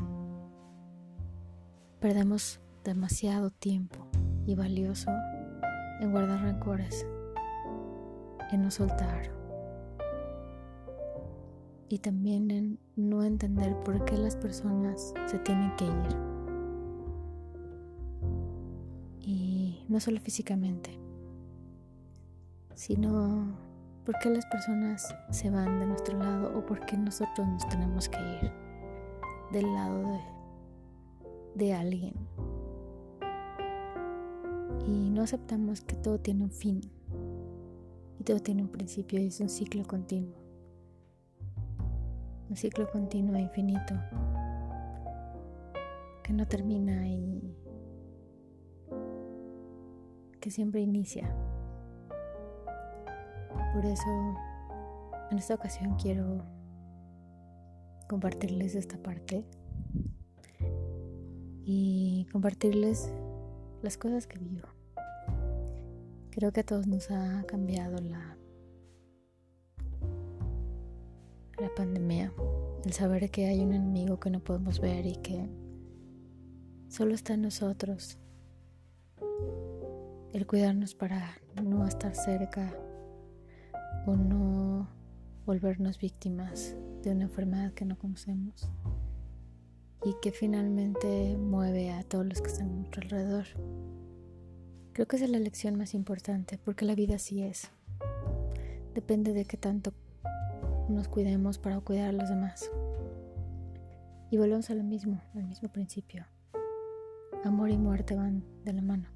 perdemos 1.99 2.59
demasiado 2.83 3.49
tiempo 3.49 4.05
y 4.45 4.53
valioso 4.53 5.09
en 5.99 6.11
guardar 6.11 6.43
rencores, 6.43 7.07
en 8.51 8.61
no 8.61 8.69
soltar 8.69 9.31
y 11.89 11.97
también 11.97 12.51
en 12.51 12.79
no 12.95 13.23
entender 13.23 13.75
por 13.79 14.05
qué 14.05 14.17
las 14.17 14.35
personas 14.35 15.15
se 15.25 15.39
tienen 15.39 15.75
que 15.77 15.85
ir. 15.85 16.17
Y 19.19 19.83
no 19.89 19.99
solo 19.99 20.19
físicamente, 20.21 20.99
sino 22.75 23.66
¿Por 24.07 24.17
qué 24.19 24.29
las 24.29 24.45
personas 24.45 25.13
se 25.31 25.49
van 25.49 25.81
de 25.81 25.85
nuestro 25.85 26.17
lado 26.17 26.57
o 26.57 26.65
por 26.65 26.85
qué 26.85 26.95
nosotros 26.95 27.45
nos 27.45 27.67
tenemos 27.67 28.07
que 28.07 28.17
ir 28.41 28.53
del 29.51 29.73
lado 29.73 30.13
de, 30.13 31.65
de 31.65 31.73
alguien? 31.73 32.13
Y 34.87 35.09
no 35.09 35.23
aceptamos 35.23 35.81
que 35.81 35.97
todo 35.97 36.21
tiene 36.21 36.45
un 36.45 36.51
fin 36.51 36.79
y 38.17 38.23
todo 38.23 38.39
tiene 38.39 38.61
un 38.61 38.69
principio 38.69 39.19
y 39.19 39.27
es 39.27 39.41
un 39.41 39.49
ciclo 39.49 39.85
continuo. 39.85 40.37
Un 42.49 42.55
ciclo 42.55 42.89
continuo 42.89 43.35
e 43.35 43.41
infinito 43.41 43.93
que 46.23 46.31
no 46.31 46.47
termina 46.47 47.05
y 47.09 47.53
que 50.39 50.49
siempre 50.49 50.79
inicia. 50.79 51.29
Por 53.77 53.85
eso, 53.85 54.35
en 55.29 55.37
esta 55.37 55.53
ocasión 55.53 55.97
quiero 56.01 56.43
compartirles 58.09 58.73
esta 58.73 58.97
parte 58.97 59.45
y 61.63 62.25
compartirles 62.31 63.13
las 63.83 63.95
cosas 63.99 64.25
que 64.25 64.39
vivo. 64.39 64.67
Creo 66.31 66.51
que 66.51 66.61
a 66.61 66.65
todos 66.65 66.87
nos 66.87 67.11
ha 67.11 67.43
cambiado 67.43 67.99
la, 67.99 68.35
la 71.59 71.69
pandemia, 71.75 72.33
el 72.83 72.93
saber 72.93 73.29
que 73.29 73.45
hay 73.45 73.59
un 73.59 73.75
enemigo 73.75 74.19
que 74.19 74.31
no 74.31 74.39
podemos 74.39 74.79
ver 74.79 75.05
y 75.05 75.17
que 75.17 75.47
solo 76.87 77.13
está 77.13 77.35
en 77.35 77.43
nosotros, 77.43 78.17
el 80.33 80.47
cuidarnos 80.47 80.95
para 80.95 81.37
no 81.61 81.85
estar 81.85 82.15
cerca 82.15 82.73
o 84.07 84.15
no 84.15 84.87
volvernos 85.45 85.99
víctimas 85.99 86.75
de 87.03 87.11
una 87.11 87.25
enfermedad 87.25 87.73
que 87.73 87.83
no 87.83 87.97
conocemos 87.97 88.69
y 90.05 90.15
que 90.21 90.31
finalmente 90.31 91.35
mueve 91.37 91.91
a 91.91 92.03
todos 92.03 92.25
los 92.25 92.41
que 92.41 92.47
están 92.47 92.69
a 92.69 92.73
nuestro 92.73 93.03
alrededor. 93.03 93.45
Creo 94.93 95.07
que 95.07 95.17
esa 95.17 95.25
es 95.25 95.31
la 95.31 95.39
lección 95.39 95.75
más 95.75 95.93
importante 95.93 96.57
porque 96.57 96.85
la 96.85 96.95
vida 96.95 97.15
así 97.15 97.43
es. 97.43 97.69
Depende 98.95 99.33
de 99.33 99.43
qué 99.43 99.57
tanto 99.57 99.91
nos 100.87 101.09
cuidemos 101.09 101.57
para 101.57 101.79
cuidar 101.81 102.09
a 102.09 102.13
los 102.13 102.29
demás. 102.29 102.71
Y 104.31 104.37
volvemos 104.37 104.69
a 104.69 104.75
lo 104.75 104.83
mismo, 104.83 105.21
al 105.35 105.43
mismo 105.43 105.69
principio. 105.69 106.25
Amor 107.43 107.69
y 107.69 107.77
muerte 107.77 108.15
van 108.15 108.43
de 108.63 108.73
la 108.73 108.81
mano. 108.81 109.09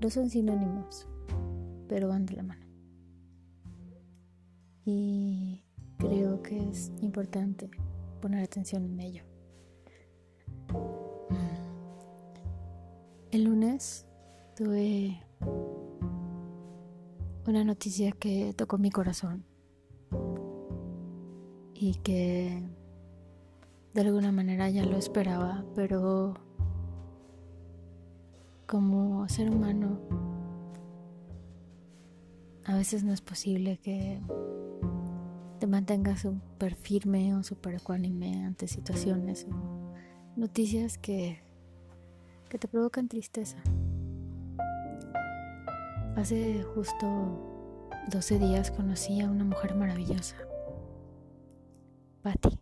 No 0.00 0.10
son 0.10 0.28
sinónimos, 0.28 1.08
pero 1.88 2.08
van 2.08 2.26
de 2.26 2.34
la 2.34 2.42
mano. 2.42 2.69
Y 4.84 5.62
creo 5.98 6.42
que 6.42 6.70
es 6.70 6.92
importante 7.00 7.70
poner 8.20 8.44
atención 8.44 8.84
en 8.84 9.00
ello. 9.00 9.24
El 13.30 13.44
lunes 13.44 14.06
tuve 14.56 15.22
una 17.46 17.64
noticia 17.64 18.12
que 18.12 18.52
tocó 18.54 18.78
mi 18.78 18.90
corazón 18.90 19.44
y 21.74 21.94
que 22.02 22.62
de 23.94 24.00
alguna 24.00 24.32
manera 24.32 24.68
ya 24.68 24.84
lo 24.84 24.96
esperaba, 24.96 25.64
pero 25.74 26.34
como 28.66 29.28
ser 29.28 29.50
humano 29.50 29.98
a 32.64 32.76
veces 32.76 33.02
no 33.02 33.12
es 33.12 33.20
posible 33.20 33.78
que 33.78 34.20
te 35.60 35.66
mantengas 35.66 36.20
súper 36.20 36.74
firme 36.74 37.34
o 37.36 37.42
súper 37.42 37.74
ecuánime 37.74 38.46
ante 38.46 38.66
situaciones 38.66 39.46
o 39.50 39.92
noticias 40.34 40.96
que, 40.96 41.38
que 42.48 42.58
te 42.58 42.66
provocan 42.66 43.08
tristeza. 43.08 43.58
Hace 46.16 46.62
justo 46.74 47.86
12 48.10 48.38
días 48.38 48.70
conocí 48.70 49.20
a 49.20 49.28
una 49.28 49.44
mujer 49.44 49.74
maravillosa, 49.74 50.36
Patty. 52.22 52.58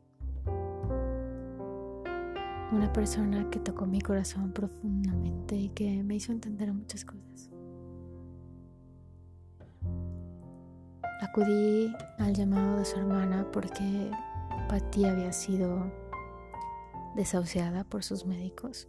Una 2.72 2.92
persona 2.92 3.48
que 3.48 3.60
tocó 3.60 3.86
mi 3.86 4.00
corazón 4.00 4.52
profundamente 4.52 5.54
y 5.54 5.68
que 5.68 6.02
me 6.02 6.16
hizo 6.16 6.32
entender 6.32 6.72
muchas 6.72 7.04
cosas. 7.04 7.48
Acudí 11.30 11.94
al 12.18 12.32
llamado 12.32 12.78
de 12.78 12.84
su 12.86 12.96
hermana 12.98 13.46
porque 13.52 14.10
Patty 14.66 15.04
había 15.04 15.30
sido 15.30 15.92
desahuciada 17.14 17.84
por 17.84 18.02
sus 18.02 18.24
médicos. 18.24 18.88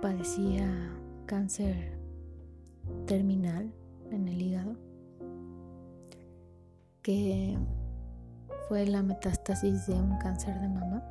Padecía 0.00 0.68
cáncer 1.26 1.98
terminal 3.06 3.74
en 4.12 4.28
el 4.28 4.40
hígado, 4.40 4.76
que 7.02 7.58
fue 8.68 8.86
la 8.86 9.02
metástasis 9.02 9.88
de 9.88 9.94
un 9.94 10.16
cáncer 10.18 10.60
de 10.60 10.68
mama 10.68 11.02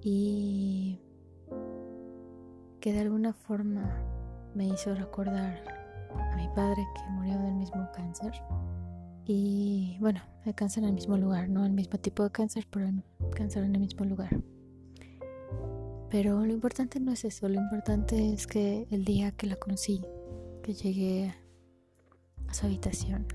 y 0.00 1.00
que 2.80 2.92
de 2.92 3.00
alguna 3.00 3.32
forma 3.32 4.02
me 4.54 4.66
hizo 4.66 4.94
recordar 4.96 5.77
a 6.14 6.36
mi 6.36 6.48
padre 6.48 6.86
que 6.94 7.10
murió 7.10 7.38
del 7.38 7.54
mismo 7.54 7.88
cáncer 7.94 8.32
y 9.30 9.98
bueno, 10.00 10.22
el 10.46 10.54
cáncer 10.54 10.84
en 10.84 10.88
el 10.88 10.94
mismo 10.94 11.18
lugar, 11.18 11.50
no 11.50 11.66
el 11.66 11.72
mismo 11.72 11.98
tipo 11.98 12.24
de 12.24 12.30
cáncer, 12.30 12.66
pero 12.70 12.86
el 12.86 13.02
cáncer 13.36 13.62
en 13.62 13.74
el 13.74 13.82
mismo 13.82 14.06
lugar. 14.06 14.40
Pero 16.08 16.46
lo 16.46 16.50
importante 16.50 16.98
no 16.98 17.12
es 17.12 17.26
eso, 17.26 17.46
lo 17.46 17.60
importante 17.60 18.32
es 18.32 18.46
que 18.46 18.86
el 18.90 19.04
día 19.04 19.32
que 19.32 19.46
la 19.46 19.56
conocí, 19.56 20.00
que 20.62 20.72
llegué 20.72 21.34
a 22.46 22.54
su 22.54 22.64
habitación, 22.64 23.26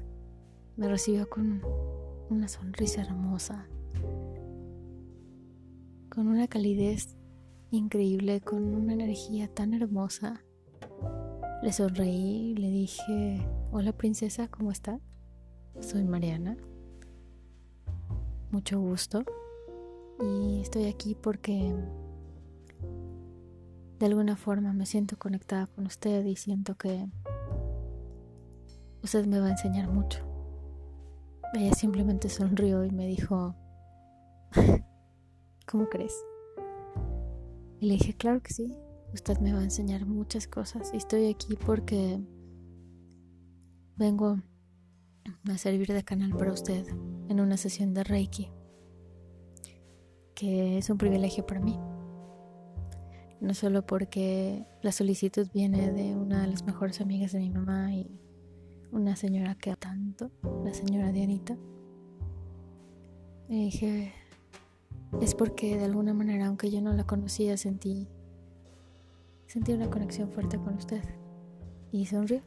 me 0.76 0.88
recibió 0.88 1.30
con 1.30 1.62
una 2.32 2.48
sonrisa 2.48 3.04
hermosa, 3.04 3.68
con 6.10 6.28
una 6.28 6.48
calidez 6.48 7.16
increíble, 7.70 8.42
con 8.42 8.74
una 8.74 8.94
energía 8.94 9.48
tan 9.48 9.76
hermosa. 9.76 10.44
Le 11.64 11.72
sonreí 11.72 12.52
y 12.52 12.56
le 12.56 12.70
dije, 12.70 13.48
hola 13.72 13.94
princesa, 13.94 14.50
¿cómo 14.50 14.70
está? 14.70 15.00
Soy 15.80 16.04
Mariana. 16.04 16.58
Mucho 18.52 18.82
gusto. 18.82 19.24
Y 20.20 20.60
estoy 20.60 20.88
aquí 20.88 21.16
porque 21.16 21.74
de 23.98 24.06
alguna 24.06 24.36
forma 24.36 24.74
me 24.74 24.86
siento 24.86 25.18
conectada 25.18 25.68
con 25.68 25.86
usted 25.86 26.26
y 26.26 26.36
siento 26.36 26.76
que 26.76 27.08
usted 29.02 29.26
me 29.26 29.40
va 29.40 29.48
a 29.48 29.52
enseñar 29.52 29.88
mucho. 29.90 30.20
Ella 31.54 31.74
simplemente 31.74 32.28
sonrió 32.28 32.84
y 32.84 32.92
me 32.92 33.08
dijo, 33.08 33.56
¿cómo 35.66 35.88
crees? 35.88 36.14
Y 37.80 37.88
le 37.88 37.94
dije, 37.94 38.14
claro 38.18 38.42
que 38.42 38.52
sí, 38.52 38.78
usted 39.14 39.40
me 39.40 39.54
va 39.54 39.60
a 39.60 39.64
enseñar 39.64 40.06
muchas 40.06 40.48
cosas 40.48 40.92
y 40.94 40.98
estoy 40.98 41.30
aquí 41.30 41.56
porque 41.56 42.20
vengo 43.96 44.38
a 45.50 45.58
servir 45.58 45.88
de 45.94 46.04
canal 46.04 46.36
para 46.36 46.52
usted 46.52 46.88
en 47.30 47.40
una 47.40 47.58
sesión 47.58 47.94
de 47.94 48.04
Reiki, 48.04 48.50
que 50.36 50.78
es 50.78 50.90
un 50.90 50.98
privilegio 50.98 51.46
para 51.46 51.60
mí 51.60 51.78
no 53.44 53.54
solo 53.54 53.86
porque 53.86 54.66
la 54.82 54.94
solicitud 54.94 55.48
viene 55.54 55.92
de 55.92 56.16
una 56.16 56.42
de 56.44 56.48
las 56.48 56.64
mejores 56.64 57.02
amigas 57.02 57.34
de 57.34 57.40
mi 57.40 57.50
mamá 57.50 57.94
y 57.94 58.10
una 58.94 59.18
señora 59.18 59.56
que 59.56 59.76
tanto, 59.76 60.32
la 60.64 60.74
señora 60.74 61.12
Dianita. 61.12 61.58
Y 63.50 63.66
dije, 63.66 64.14
es 65.22 65.36
porque 65.36 65.78
de 65.78 65.84
alguna 65.84 66.14
manera, 66.14 66.48
aunque 66.48 66.72
yo 66.72 66.82
no 66.82 66.94
la 66.94 67.04
conocía, 67.04 67.58
sentí, 67.58 68.08
sentí 69.48 69.74
una 69.74 69.90
conexión 69.90 70.30
fuerte 70.30 70.58
con 70.58 70.76
usted. 70.76 71.04
Y 71.92 72.06
sonrió. 72.06 72.42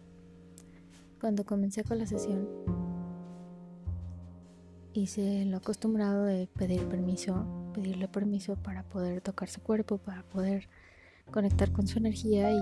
Cuando 1.21 1.45
comencé 1.45 1.85
con 1.85 1.99
la 1.99 2.07
sesión, 2.07 2.49
hice 4.93 5.45
lo 5.47 5.59
acostumbrado 5.59 6.25
de 6.25 6.47
pedir 6.47 6.87
permiso, 6.89 7.47
pedirle 7.75 8.09
permiso 8.09 8.57
para 8.57 8.83
poder 8.83 9.21
tocar 9.21 9.49
su 9.49 9.61
cuerpo, 9.63 9.99
para 9.99 10.23
poder 10.25 10.69
conectar 11.31 11.73
con 11.73 11.87
su 11.87 11.99
energía 11.99 12.51
y 12.53 12.61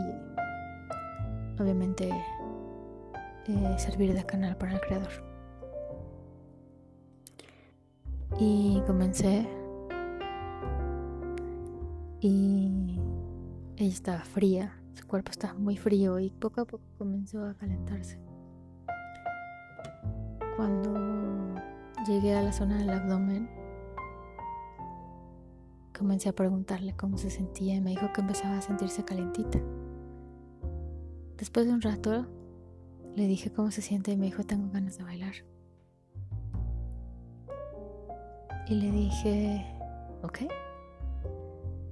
obviamente 1.61 2.11
eh, 3.47 3.75
servir 3.79 4.15
de 4.15 4.25
canal 4.25 4.57
para 4.57 4.75
el 4.75 4.81
creador. 4.81 5.11
Y 8.39 8.83
comencé 8.87 9.47
y 12.21 12.94
ella 13.85 13.95
estaba 13.95 14.21
fría, 14.21 14.81
su 14.95 15.07
cuerpo 15.07 15.31
estaba 15.31 15.55
muy 15.55 15.77
frío 15.77 16.19
y 16.19 16.31
poco 16.31 16.63
a 16.63 16.65
poco 16.65 16.85
comenzó 16.99 17.45
a 17.45 17.55
calentarse. 17.55 18.19
Cuando 20.57 21.55
llegué 22.07 22.35
a 22.35 22.43
la 22.43 22.53
zona 22.53 22.79
del 22.79 22.91
abdomen, 22.91 23.49
Comencé 25.97 26.29
a 26.29 26.33
preguntarle 26.33 26.97
cómo 26.97 27.19
se 27.19 27.31
sentía 27.31 27.77
y 27.77 27.81
me 27.81 27.91
dijo 27.91 28.13
que 28.13 28.21
empezaba 28.21 28.59
a 28.59 28.63
sentirse 28.63 29.05
calentita. 29.05 29.61
Después 31.39 31.67
de 31.67 31.73
un 31.73 31.81
rato 31.81 32.27
le 33.15 33.29
dije 33.29 33.53
cómo 33.53 33.71
se 33.71 33.81
siente 33.81 34.11
y 34.11 34.17
me 34.17 34.27
dijo 34.27 34.43
tengo 34.43 34.71
ganas 34.73 34.99
de 34.99 35.05
bailar. 35.05 35.35
Y 38.67 38.75
le 38.75 38.91
dije, 38.91 39.65
ok. 40.23 40.39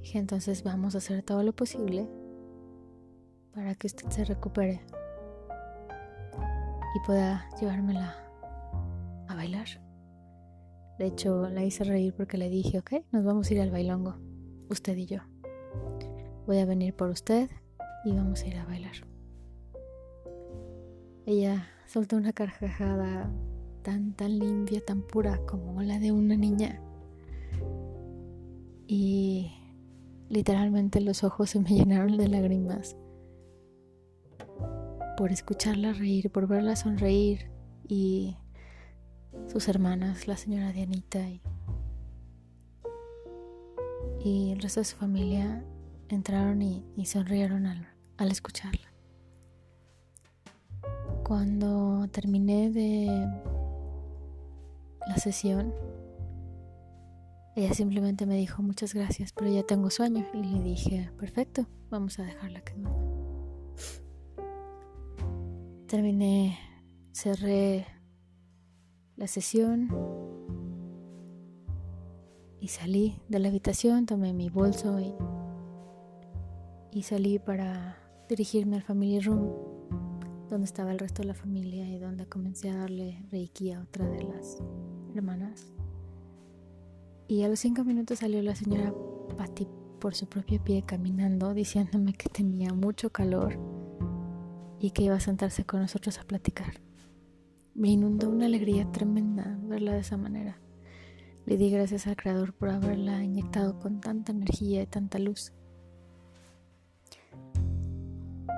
Dije 0.03 0.19
entonces 0.19 0.65
vamos 0.65 0.97
a 0.97 0.99
hacer 0.99 1.23
todo 1.23 1.45
lo 1.45 1.53
posible 1.53 2.09
para 3.55 3.77
que 3.77 3.87
usted 3.87 4.09
se 4.11 4.25
recupere 4.25 4.81
y 6.97 7.07
pueda 7.07 7.49
llevármela 7.61 8.17
a 9.29 9.35
bailar. 9.37 9.67
De 10.99 11.07
hecho, 11.07 11.49
la 11.49 11.63
hice 11.63 11.85
reír 11.85 12.15
porque 12.15 12.37
le 12.37 12.51
dije, 12.51 12.81
ok, 12.81 12.95
nos 13.13 13.25
vamos 13.25 13.49
a 13.49 13.55
ir 13.55 13.61
al 13.61 13.71
bailongo, 13.71 14.17
usted 14.69 14.97
y 14.97 15.07
yo. 15.07 15.21
Voy 16.47 16.59
a 16.59 16.67
venir 16.67 16.95
por 16.95 17.09
usted 17.09 17.49
y 18.05 18.13
vamos 18.13 18.43
a 18.43 18.47
ir 18.49 18.57
a 18.57 18.67
bailar. 18.67 18.97
Ella 21.27 21.69
soltó 21.87 22.17
una 22.17 22.33
carcajada 22.33 23.31
tan, 23.83 24.15
tan 24.15 24.37
limpia, 24.37 24.85
tan 24.85 25.03
pura 25.03 25.39
como 25.47 25.81
la 25.83 26.01
de 26.01 26.11
una 26.11 26.37
niña. 26.37 26.81
Y 28.89 29.62
literalmente 30.33 31.03
los 31.03 31.25
ojos 31.25 31.51
se 31.51 31.61
me 31.61 31.69
llenaron 31.77 32.17
de 32.17 32.27
lágrimas 32.27 32.97
por 35.19 35.31
escucharla 35.31 35.93
reír, 35.93 36.31
por 36.31 36.49
verla 36.49 36.75
sonreír 36.75 37.51
y 37.87 38.39
sus 39.47 39.69
hermanas, 39.69 40.27
la 40.27 40.39
señora 40.39 40.73
Dianita 40.73 41.21
y, 41.29 41.43
y 44.25 44.53
el 44.53 44.61
resto 44.61 44.81
de 44.81 44.85
su 44.85 44.97
familia 44.97 45.63
entraron 46.09 46.63
y, 46.63 47.05
sonrieron 47.05 47.67
al, 47.67 47.87
al 48.17 48.31
escucharla. 48.31 48.91
Cuando 51.25 52.09
terminé 52.11 52.71
de 52.71 53.07
la 55.07 55.17
sesión, 55.17 55.75
Ella 57.55 57.75
simplemente 57.75 58.25
me 58.25 58.37
dijo 58.37 58.63
muchas 58.63 58.95
gracias, 58.95 59.33
pero 59.33 59.51
ya 59.51 59.63
tengo 59.63 59.91
sueño. 59.91 60.27
Y 60.33 60.43
le 60.43 60.63
dije, 60.63 61.11
perfecto, 61.19 61.67
vamos 61.91 62.19
a 62.19 62.23
dejarla 62.23 62.63
que 62.63 62.75
duerma. 62.75 63.13
Terminé, 65.87 66.59
cerré 67.13 67.87
la 69.17 69.27
sesión 69.27 69.91
y 72.59 72.69
salí 72.69 73.21
de 73.29 73.39
la 73.39 73.49
habitación, 73.49 74.07
tomé 74.07 74.33
mi 74.33 74.49
bolso 74.49 74.99
y, 74.99 75.15
y 76.91 77.03
salí 77.03 77.39
para 77.39 77.99
dirigirme 78.31 78.77
al 78.77 78.83
family 78.83 79.21
room, 79.21 79.53
donde 80.49 80.65
estaba 80.65 80.93
el 80.93 80.99
resto 80.99 81.21
de 81.21 81.29
la 81.29 81.35
familia 81.35 81.87
y 81.87 81.99
donde 81.99 82.27
comencé 82.27 82.71
a 82.71 82.79
darle 82.79 83.23
reiki 83.31 83.73
a 83.73 83.83
otra 83.83 84.09
de 84.09 84.23
las 84.25 84.57
hermanas. 85.15 85.75
Y 87.29 87.43
a 87.43 87.49
los 87.49 87.61
cinco 87.61 87.85
minutos 87.85 88.19
salió 88.19 88.43
la 88.43 88.55
señora 88.55 88.93
Patty 89.37 89.67
por 90.01 90.15
su 90.15 90.27
propio 90.27 90.63
pie 90.63 90.83
caminando, 90.83 91.55
diciéndome 91.55 92.13
que 92.13 92.29
tenía 92.29 92.73
mucho 92.75 93.11
calor 93.11 93.59
y 94.81 94.91
que 94.91 95.05
iba 95.05 95.15
a 95.15 95.21
sentarse 95.21 95.65
con 95.65 95.81
nosotros 95.81 96.19
a 96.19 96.25
platicar. 96.25 96.81
Me 97.75 97.89
inundó 97.89 98.29
una 98.29 98.47
alegría 98.47 98.91
tremenda 98.91 99.59
verla 99.63 99.93
de 99.93 100.01
esa 100.01 100.17
manera. 100.17 100.59
Le 101.47 101.57
di 101.57 101.71
gracias 101.71 102.07
al 102.07 102.17
Creador 102.17 102.53
por 102.53 102.69
haberla 102.69 103.23
inyectado 103.23 103.79
con 103.79 104.01
tanta 104.01 104.33
energía 104.33 104.83
y 104.83 104.87
tanta 104.87 105.19
luz. 105.19 105.53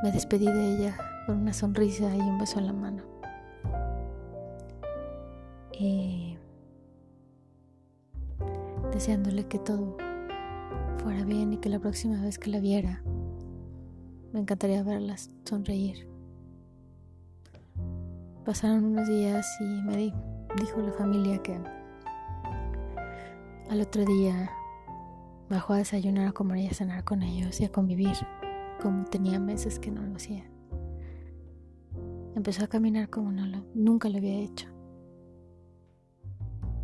Me 0.03 0.13
despedí 0.13 0.47
de 0.47 0.77
ella 0.77 0.97
con 1.27 1.39
una 1.39 1.53
sonrisa 1.53 2.15
y 2.15 2.21
un 2.21 2.39
beso 2.39 2.59
en 2.59 2.67
la 2.67 2.73
mano. 2.73 3.03
Y 5.73 6.34
deseándole 8.95 9.47
que 9.49 9.59
todo 9.59 9.97
fuera 11.03 11.25
bien 11.25 11.53
y 11.53 11.59
que 11.59 11.69
la 11.69 11.81
próxima 11.81 12.23
vez 12.23 12.39
que 12.39 12.49
la 12.49 12.61
viera 12.61 13.03
me 14.33 14.41
encantaría 14.41 14.83
verla 14.85 15.17
sonreír. 15.45 16.09
Pasaron 18.45 18.85
unos 18.85 19.09
días 19.09 19.47
y 19.61 19.65
me 19.83 19.97
dijo 19.97 20.81
la 20.81 20.93
familia 20.93 21.43
que 21.43 21.59
al 23.69 23.81
otro 23.81 24.05
día 24.05 24.51
bajó 25.51 25.73
a 25.73 25.79
desayunar, 25.79 26.29
a 26.29 26.33
comer 26.33 26.59
y 26.59 26.67
a 26.69 26.75
cenar 26.75 27.03
con 27.05 27.23
ellos 27.23 27.61
y 27.61 27.65
a 27.65 27.73
convivir, 27.73 28.17
como 28.81 29.05
tenía 29.07 29.41
meses 29.41 29.79
que 29.81 29.91
no 29.91 30.03
lo 30.03 30.17
hacía. 30.17 30.45
Empezó 32.37 32.65
a 32.65 32.69
caminar 32.69 33.11
como 33.11 33.33
no 33.33 33.47
lo, 33.47 33.65
nunca 33.75 34.09
lo 34.09 34.19
había 34.19 34.39
hecho. 34.39 34.69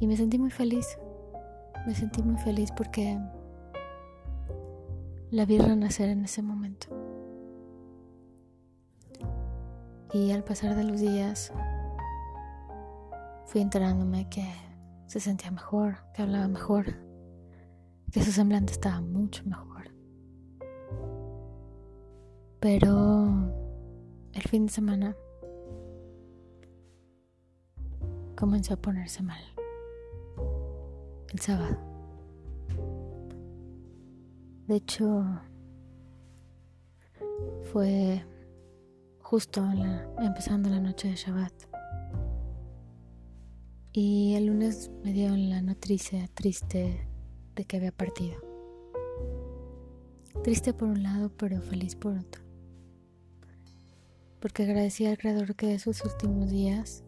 Y 0.01 0.07
me 0.07 0.17
sentí 0.17 0.39
muy 0.39 0.51
feliz. 0.51 0.99
Me 1.87 1.95
sentí 1.95 2.23
muy 2.23 2.37
feliz 2.39 2.71
porque 2.77 3.19
la 5.31 5.45
vi 5.45 5.59
renacer 5.59 6.09
en 6.09 6.25
ese 6.25 6.43
momento. 6.43 6.89
Y 10.13 10.33
al 10.33 10.43
pasar 10.43 10.75
de 10.75 10.85
los 10.85 11.01
días 11.01 11.53
fui 13.47 13.61
enterándome 13.61 14.29
que 14.29 14.45
se 15.07 15.21
sentía 15.21 15.51
mejor, 15.51 15.99
que 16.15 16.23
hablaba 16.23 16.49
mejor, 16.49 16.97
que 18.13 18.23
su 18.23 18.33
semblante 18.33 18.73
estaba 18.73 19.01
mucho 19.01 19.45
mejor. 19.45 19.93
Pero 22.61 23.53
el 24.33 24.43
fin 24.43 24.67
de 24.67 24.73
semana 24.73 25.17
comenzó 28.37 28.75
a 28.75 28.77
ponerse 28.77 29.23
mal. 29.23 29.41
El 31.33 31.39
sábado. 31.41 31.79
De 34.67 34.77
hecho, 34.77 35.25
fue 37.73 38.25
justo 39.21 39.65
empezando 40.19 40.69
la 40.69 40.81
noche 40.81 41.09
de 41.09 41.15
Shabbat. 41.15 41.53
Y 43.93 44.35
el 44.35 44.47
lunes 44.47 44.91
me 45.05 45.13
dio 45.13 45.37
la 45.37 45.63
noticia 45.63 46.29
triste 46.35 47.09
de 47.55 47.65
que 47.65 47.77
había 47.77 47.93
partido. 47.93 48.37
Triste 50.43 50.73
por 50.73 50.89
un 50.89 51.03
lado, 51.03 51.31
pero 51.37 51.61
feliz 51.61 51.95
por 51.97 52.17
otro. 52.17 52.43
Porque 54.41 54.63
agradecía 54.65 55.11
al 55.11 55.19
Creador 55.19 55.55
que 55.55 55.75
esos 55.75 56.05
últimos 56.05 56.51
días 56.51 57.05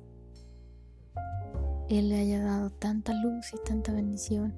Él 1.93 2.09
le 2.09 2.21
haya 2.21 2.43
dado 2.43 2.71
tanta 2.71 3.13
luz 3.13 3.53
y 3.53 3.59
tanta 3.69 3.93
bendición 3.93 4.55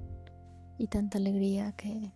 y 0.77 0.87
tanta 0.87 1.17
alegría 1.17 1.73
que 1.73 2.13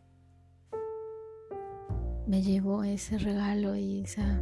me 2.26 2.42
llevó 2.42 2.86
ese 2.86 3.18
regalo 3.18 3.76
y 3.76 4.04
esa 4.04 4.42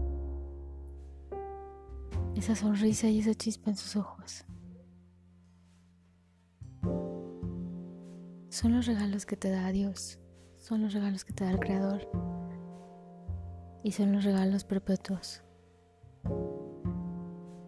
esa 2.36 2.56
sonrisa 2.56 3.08
y 3.08 3.18
esa 3.18 3.34
chispa 3.34 3.72
en 3.72 3.78
sus 3.78 3.96
ojos. 3.96 4.46
Son 8.50 8.76
los 8.76 8.86
regalos 8.86 9.26
que 9.26 9.36
te 9.36 9.50
da 9.50 9.72
Dios, 9.72 10.20
son 10.58 10.84
los 10.84 10.94
regalos 10.94 11.26
que 11.26 11.34
te 11.34 11.44
da 11.44 11.50
el 11.50 11.60
Creador 11.60 12.08
y 13.84 13.94
son 13.94 14.12
los 14.12 14.24
regalos 14.24 14.64
perpetuos 14.64 15.42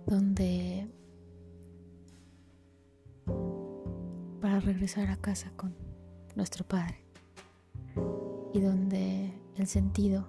donde 0.06 0.59
regresar 4.60 5.10
a 5.10 5.18
casa 5.18 5.52
con 5.56 5.76
nuestro 6.36 6.66
Padre 6.66 6.98
y 8.54 8.62
donde 8.62 9.34
el 9.58 9.68
sentido 9.68 10.28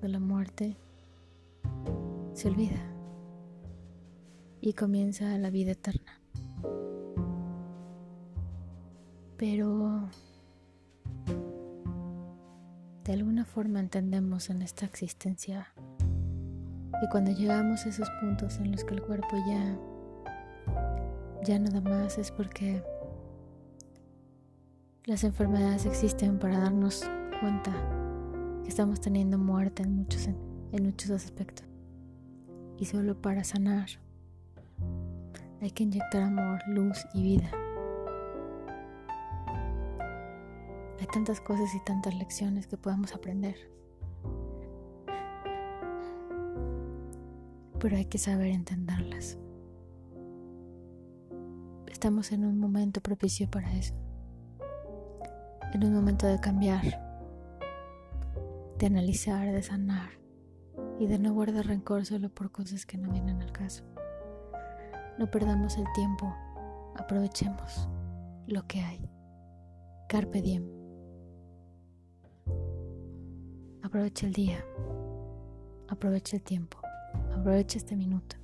de 0.00 0.08
la 0.08 0.18
muerte 0.18 0.76
se 2.32 2.48
olvida 2.48 2.80
y 4.60 4.72
comienza 4.72 5.36
la 5.38 5.50
vida 5.50 5.72
eterna. 5.72 6.20
Pero 9.36 10.08
de 13.04 13.12
alguna 13.12 13.44
forma 13.44 13.80
entendemos 13.80 14.50
en 14.50 14.62
esta 14.62 14.84
existencia 14.84 15.72
que 17.00 17.08
cuando 17.10 17.30
llegamos 17.30 17.86
a 17.86 17.88
esos 17.88 18.10
puntos 18.20 18.58
en 18.58 18.72
los 18.72 18.84
que 18.84 18.94
el 18.94 19.02
cuerpo 19.02 19.36
ya 19.46 19.78
ya 21.44 21.58
nada 21.58 21.80
más 21.80 22.18
es 22.18 22.30
porque 22.30 22.82
las 25.08 25.24
enfermedades 25.24 25.86
existen 25.86 26.38
para 26.38 26.58
darnos 26.58 27.08
cuenta 27.40 27.72
que 28.62 28.68
estamos 28.68 29.00
teniendo 29.00 29.38
muerte 29.38 29.82
en 29.82 29.96
muchos 29.96 30.26
en 30.26 30.84
muchos 30.84 31.10
aspectos 31.10 31.66
y 32.76 32.84
solo 32.84 33.18
para 33.18 33.42
sanar 33.42 33.88
hay 35.62 35.70
que 35.70 35.84
inyectar 35.84 36.22
amor, 36.22 36.60
luz 36.68 37.06
y 37.14 37.22
vida. 37.22 37.50
Hay 41.00 41.06
tantas 41.12 41.40
cosas 41.40 41.74
y 41.74 41.80
tantas 41.80 42.14
lecciones 42.14 42.66
que 42.66 42.76
podemos 42.76 43.14
aprender. 43.14 43.56
Pero 47.80 47.96
hay 47.96 48.04
que 48.04 48.18
saber 48.18 48.48
entenderlas. 48.48 49.38
Estamos 51.86 52.30
en 52.30 52.44
un 52.44 52.58
momento 52.58 53.00
propicio 53.00 53.50
para 53.50 53.74
eso. 53.74 53.94
En 55.74 55.84
un 55.84 55.92
momento 55.92 56.26
de 56.26 56.40
cambiar, 56.40 56.82
de 58.78 58.86
analizar, 58.86 59.52
de 59.52 59.62
sanar 59.62 60.10
y 60.98 61.06
de 61.06 61.18
no 61.18 61.34
guardar 61.34 61.66
rencor 61.66 62.06
solo 62.06 62.30
por 62.30 62.50
cosas 62.50 62.86
que 62.86 62.96
no 62.96 63.10
vienen 63.10 63.42
al 63.42 63.52
caso. 63.52 63.84
No 65.18 65.30
perdamos 65.30 65.76
el 65.76 65.84
tiempo, 65.94 66.34
aprovechemos 66.96 67.88
lo 68.46 68.66
que 68.66 68.80
hay. 68.80 69.10
Carpe 70.08 70.40
diem. 70.40 70.64
Aprovecha 73.82 74.26
el 74.26 74.32
día, 74.32 74.64
aprovecha 75.88 76.36
el 76.36 76.42
tiempo, 76.42 76.78
aprovecha 77.34 77.78
este 77.78 77.94
minuto. 77.94 78.36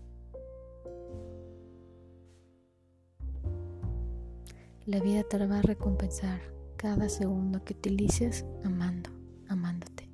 La 4.86 5.00
vida 5.00 5.22
te 5.22 5.46
va 5.46 5.60
a 5.60 5.62
recompensar 5.62 6.53
cada 6.84 7.08
segundo 7.08 7.64
que 7.64 7.72
utilices 7.72 8.44
amando, 8.62 9.08
amándote, 9.48 10.10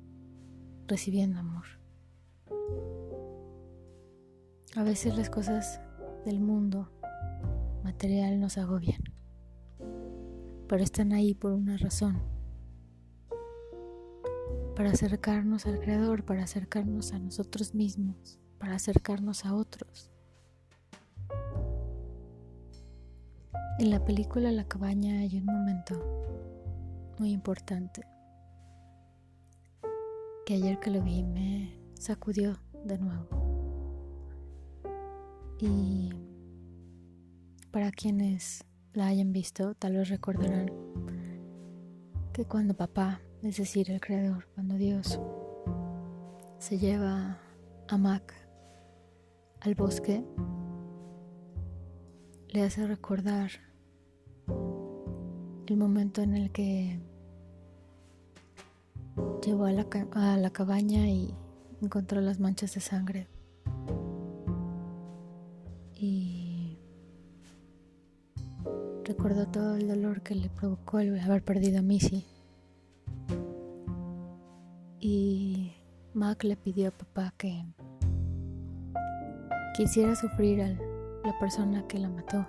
recibiendo 0.87 1.37
amor. 1.37 1.65
A 4.77 4.83
veces 4.83 5.17
las 5.17 5.29
cosas 5.29 5.81
del 6.23 6.39
mundo 6.39 6.89
material 7.83 8.39
nos 8.39 8.57
agobian, 8.57 9.03
pero 10.69 10.81
están 10.81 11.11
ahí 11.11 11.33
por 11.33 11.51
una 11.51 11.75
razón, 11.75 12.21
para 14.73 14.91
acercarnos 14.91 15.65
al 15.65 15.77
Creador, 15.81 16.23
para 16.23 16.43
acercarnos 16.43 17.11
a 17.11 17.19
nosotros 17.19 17.75
mismos, 17.75 18.39
para 18.59 18.75
acercarnos 18.75 19.45
a 19.45 19.55
otros. 19.55 20.09
En 23.77 23.89
la 23.89 24.05
película 24.05 24.53
La 24.53 24.63
cabaña 24.63 25.19
hay 25.19 25.37
un 25.37 25.45
momento 25.45 26.21
muy 27.21 27.33
importante 27.33 28.01
que 30.43 30.55
ayer 30.55 30.79
que 30.79 30.89
lo 30.89 31.03
vi 31.03 31.21
me 31.21 31.79
sacudió 31.93 32.57
de 32.83 32.97
nuevo. 32.97 33.27
Y 35.59 36.09
para 37.69 37.91
quienes 37.91 38.65
la 38.93 39.05
hayan 39.05 39.33
visto, 39.33 39.75
tal 39.75 39.97
vez 39.97 40.09
recordarán 40.09 40.71
que 42.33 42.45
cuando 42.45 42.73
papá, 42.73 43.21
es 43.43 43.57
decir, 43.57 43.91
el 43.91 44.01
Creador, 44.01 44.47
cuando 44.55 44.73
Dios 44.73 45.19
se 46.57 46.79
lleva 46.79 47.37
a 47.87 47.97
Mac 47.99 48.33
al 49.59 49.75
bosque, 49.75 50.25
le 52.49 52.63
hace 52.63 52.87
recordar 52.87 53.51
el 55.67 55.77
momento 55.77 56.23
en 56.23 56.35
el 56.35 56.51
que 56.51 57.10
llegó 59.45 59.65
a 59.65 59.71
la, 59.71 59.85
a 60.13 60.37
la 60.37 60.49
cabaña 60.49 61.07
y 61.07 61.33
encontró 61.81 62.21
las 62.21 62.39
manchas 62.39 62.73
de 62.73 62.81
sangre. 62.81 63.27
Y 65.93 66.77
recordó 69.03 69.47
todo 69.47 69.75
el 69.75 69.87
dolor 69.87 70.21
que 70.21 70.35
le 70.35 70.49
provocó 70.49 70.99
el 70.99 71.19
haber 71.19 71.43
perdido 71.43 71.79
a 71.79 71.81
Missy. 71.81 72.25
Y 74.99 75.73
Mac 76.13 76.43
le 76.43 76.55
pidió 76.55 76.89
a 76.89 76.91
papá 76.91 77.33
que 77.37 77.63
quisiera 79.75 80.15
sufrir 80.15 80.61
a 80.61 80.69
la 80.69 81.39
persona 81.39 81.87
que 81.87 81.99
la 81.99 82.09
mató 82.09 82.45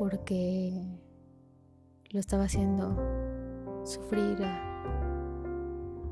porque 0.00 0.72
lo 2.08 2.20
estaba 2.20 2.44
haciendo 2.44 2.96
sufrir 3.84 4.38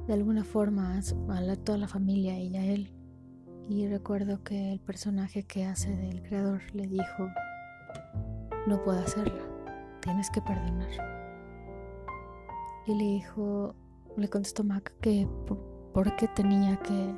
de 0.06 0.14
alguna 0.14 0.42
forma 0.42 0.98
a, 0.98 1.56
toda 1.56 1.78
la 1.78 1.88
familia 1.88 2.38
y 2.38 2.56
a 2.56 2.64
él. 2.64 2.94
Y 3.68 3.86
recuerdo 3.86 4.42
que 4.42 4.72
el 4.72 4.80
personaje 4.80 5.44
que 5.44 5.66
hace 5.66 5.94
del 5.94 6.22
creador 6.22 6.62
le 6.72 6.86
dijo, 6.86 7.28
no 8.66 8.82
puedo 8.82 8.98
hacerlo, 8.98 9.44
tienes 10.00 10.30
que 10.30 10.40
perdonar. 10.40 10.88
Y 12.86 12.94
le 12.94 13.04
dijo, 13.04 13.74
le 14.16 14.28
contestó 14.28 14.64
Mac 14.64 14.94
que 15.00 15.28
por, 15.92 16.16
qué 16.16 16.26
tenía 16.28 16.78
que, 16.78 17.14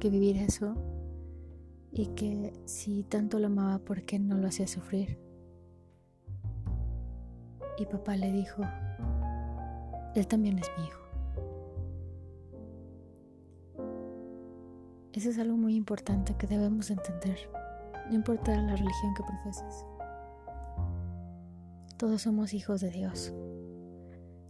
que 0.00 0.10
vivir 0.10 0.36
eso 0.38 0.74
y 1.92 2.06
que 2.08 2.52
si 2.64 3.04
tanto 3.04 3.38
lo 3.38 3.46
amaba, 3.46 3.78
¿por 3.78 4.02
qué 4.02 4.18
no 4.18 4.36
lo 4.36 4.48
hacía 4.48 4.66
sufrir? 4.66 5.20
Y 7.78 7.86
papá 7.86 8.16
le 8.16 8.32
dijo, 8.32 8.62
él 10.14 10.26
también 10.26 10.58
es 10.58 10.70
mi 10.76 10.84
hijo. 10.84 11.00
Eso 15.12 15.30
es 15.30 15.38
algo 15.38 15.56
muy 15.56 15.74
importante 15.74 16.34
que 16.36 16.46
debemos 16.46 16.90
entender, 16.90 17.38
no 18.08 18.14
importa 18.14 18.56
la 18.56 18.76
religión 18.76 19.14
que 19.14 19.22
profeses. 19.22 19.84
Todos 21.96 22.22
somos 22.22 22.54
hijos 22.54 22.80
de 22.80 22.90
Dios. 22.90 23.34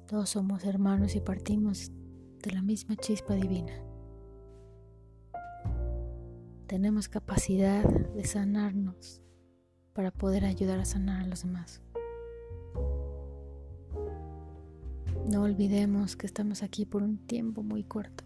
Todos 0.07 0.31
somos 0.31 0.65
hermanos 0.65 1.17
y 1.17 1.21
partimos 1.21 1.91
de 2.43 2.51
la 2.53 2.63
misma 2.63 2.97
chispa 2.97 3.35
divina. 3.35 3.73
Tenemos 6.67 7.09
capacidad 7.09 7.83
de 7.85 8.25
sanarnos 8.25 9.23
para 9.93 10.11
poder 10.11 10.45
ayudar 10.45 10.79
a 10.79 10.85
sanar 10.85 11.23
a 11.23 11.27
los 11.27 11.43
demás. 11.43 11.83
No 15.29 15.43
olvidemos 15.43 16.17
que 16.17 16.27
estamos 16.27 16.63
aquí 16.63 16.85
por 16.87 17.03
un 17.03 17.19
tiempo 17.19 17.63
muy 17.63 17.85
corto 17.85 18.25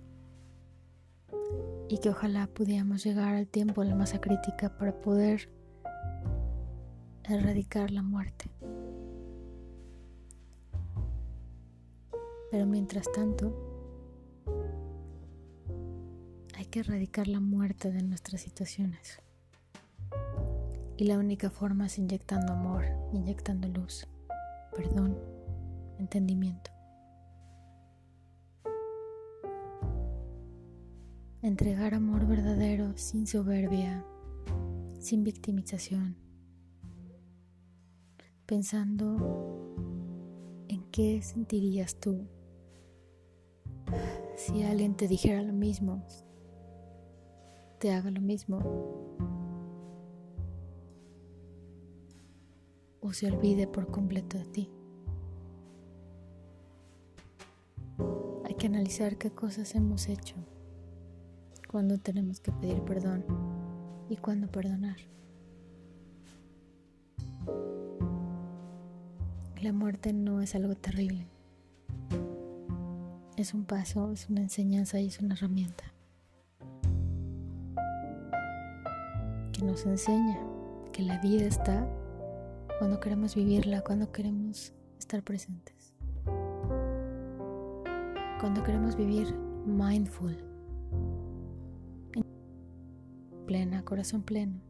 y 1.89 1.99
que 1.99 2.09
ojalá 2.09 2.47
pudiéramos 2.47 3.05
llegar 3.05 3.35
al 3.35 3.47
tiempo 3.47 3.83
de 3.83 3.89
la 3.89 3.95
masa 3.95 4.21
crítica 4.21 4.77
para 4.79 4.99
poder 5.01 5.49
erradicar 7.25 7.91
la 7.91 8.03
muerte. 8.03 8.51
Pero 12.51 12.67
mientras 12.67 13.11
tanto, 13.13 13.53
hay 16.57 16.67
que 16.67 16.81
erradicar 16.81 17.29
la 17.29 17.41
muerte 17.41 17.91
de 17.91 18.03
nuestras 18.03 18.41
situaciones. 18.41 19.21
Y 20.97 21.05
la 21.05 21.19
única 21.19 21.51
forma 21.51 21.87
es 21.87 21.99
inyectando 21.99 22.53
amor, 22.53 22.85
inyectando 23.13 23.69
luz, 23.69 24.07
perdón, 24.75 25.19
entendimiento. 25.99 26.74
Entregar 31.45 31.93
amor 31.93 32.27
verdadero 32.27 32.97
sin 32.97 33.27
soberbia, 33.27 34.03
sin 34.99 35.25
victimización, 35.25 36.17
pensando 38.47 39.77
en 40.69 40.83
qué 40.91 41.21
sentirías 41.21 42.01
tú 42.01 42.27
si 44.37 44.63
alguien 44.63 44.95
te 44.95 45.07
dijera 45.07 45.43
lo 45.43 45.53
mismo, 45.53 46.03
te 47.79 47.93
haga 47.93 48.11
lo 48.11 48.23
mismo, 48.23 48.61
o 53.03 53.13
se 53.13 53.27
olvide 53.31 53.67
por 53.67 53.91
completo 53.91 54.39
de 54.39 54.47
ti. 54.47 54.71
Hay 58.47 58.55
que 58.55 58.67
analizar 58.67 59.19
qué 59.19 59.31
cosas 59.31 59.75
hemos 59.75 60.09
hecho 60.09 60.37
cuando 61.75 61.99
tenemos 61.99 62.39
que 62.39 62.53
pedir 62.53 62.81
perdón 62.83 63.25
y 64.09 64.17
cuándo 64.17 64.47
perdonar. 64.47 64.95
La 69.61 69.73
muerte 69.73 70.13
no 70.13 70.41
es 70.41 70.55
algo 70.55 70.77
terrible. 70.77 71.27
Es 73.37 73.55
un 73.55 73.65
paso, 73.65 74.13
es 74.13 74.31
una 74.31 74.43
enseñanza 74.43 75.01
y 75.01 75.09
es 75.09 75.19
una 75.19 75.35
herramienta 75.35 75.83
que 79.53 79.65
nos 79.65 79.85
enseña 79.85 80.39
que 80.93 81.03
la 81.03 81.19
vida 81.19 81.45
está 81.45 81.89
cuando 82.79 83.01
queremos 83.01 83.35
vivirla, 83.35 83.81
cuando 83.81 84.13
queremos 84.13 84.73
estar 84.97 85.25
presentes, 85.25 85.93
cuando 88.39 88.63
queremos 88.63 88.95
vivir 88.95 89.35
mindful 89.67 90.54
plena, 93.45 93.85
corazón 93.85 94.23
pleno. 94.23 94.61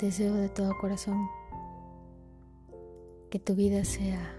Deseo 0.00 0.34
de 0.34 0.48
todo 0.48 0.72
corazón 0.80 1.28
que 3.30 3.38
tu 3.38 3.54
vida 3.54 3.84
sea 3.84 4.34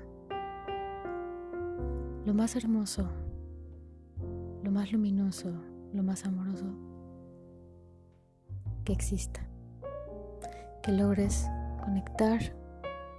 lo 2.25 2.33
más 2.33 2.55
hermoso, 2.55 3.09
lo 4.63 4.71
más 4.71 4.91
luminoso, 4.91 5.51
lo 5.93 6.03
más 6.03 6.25
amoroso 6.25 6.65
que 8.83 8.93
exista. 8.93 9.47
Que 10.81 10.91
logres 10.91 11.47
conectar 11.83 12.39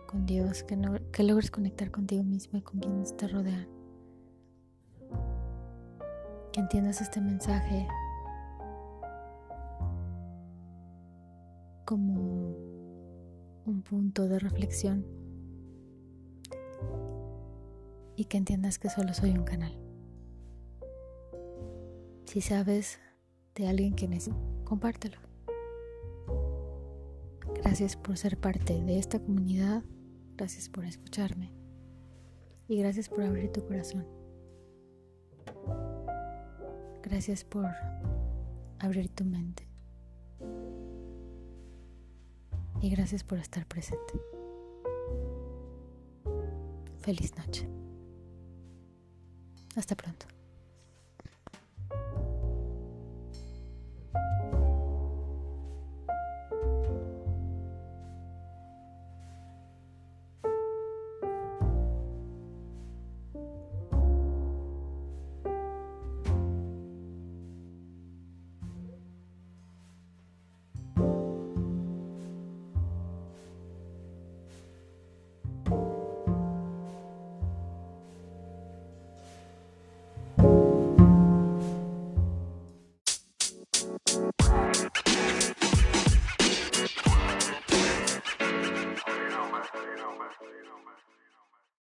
con 0.07 0.27
Dios, 0.27 0.63
que, 0.63 0.77
logres 1.25 1.51
conectar 1.51 1.91
contigo 1.91 2.23
mismo 2.23 2.59
y 2.59 2.63
con 2.63 2.81
quienes 2.81 3.17
te 3.17 3.27
rodean 3.27 3.74
que 6.55 6.61
entiendas 6.61 7.01
este 7.01 7.21
mensaje 7.21 7.89
como 11.85 12.55
un 13.67 13.83
punto 13.83 14.29
de 14.29 14.39
reflexión 14.39 15.05
y 18.15 18.27
que 18.27 18.37
entiendas 18.37 18.79
que 18.79 18.89
solo 18.89 19.13
soy 19.15 19.31
un 19.31 19.43
canal. 19.43 19.77
Si 22.27 22.41
sabes 22.41 23.01
de 23.57 23.67
alguien 23.67 23.97
que 23.97 24.07
necesita, 24.07 24.37
compártelo. 24.63 25.19
Gracias 27.57 27.97
por 27.97 28.17
ser 28.17 28.39
parte 28.39 28.81
de 28.81 29.01
esta 29.01 29.19
comunidad, 29.19 29.83
gracias 30.37 30.69
por 30.69 30.85
escucharme 30.85 31.53
y 32.69 32.79
gracias 32.79 33.09
por 33.09 33.25
abrir 33.25 33.51
tu 33.51 33.67
corazón. 33.67 34.24
Gracias 37.05 37.45
por 37.45 37.67
abrir 38.79 39.11
tu 39.11 39.27
mente. 39.27 39.69
Y 42.81 42.89
gracias 42.89 43.23
por 43.23 43.39
estar 43.39 43.67
presente. 43.67 44.15
Feliz 47.01 47.37
noche. 47.37 47.69
Hasta 49.77 49.95
pronto. 49.95 50.34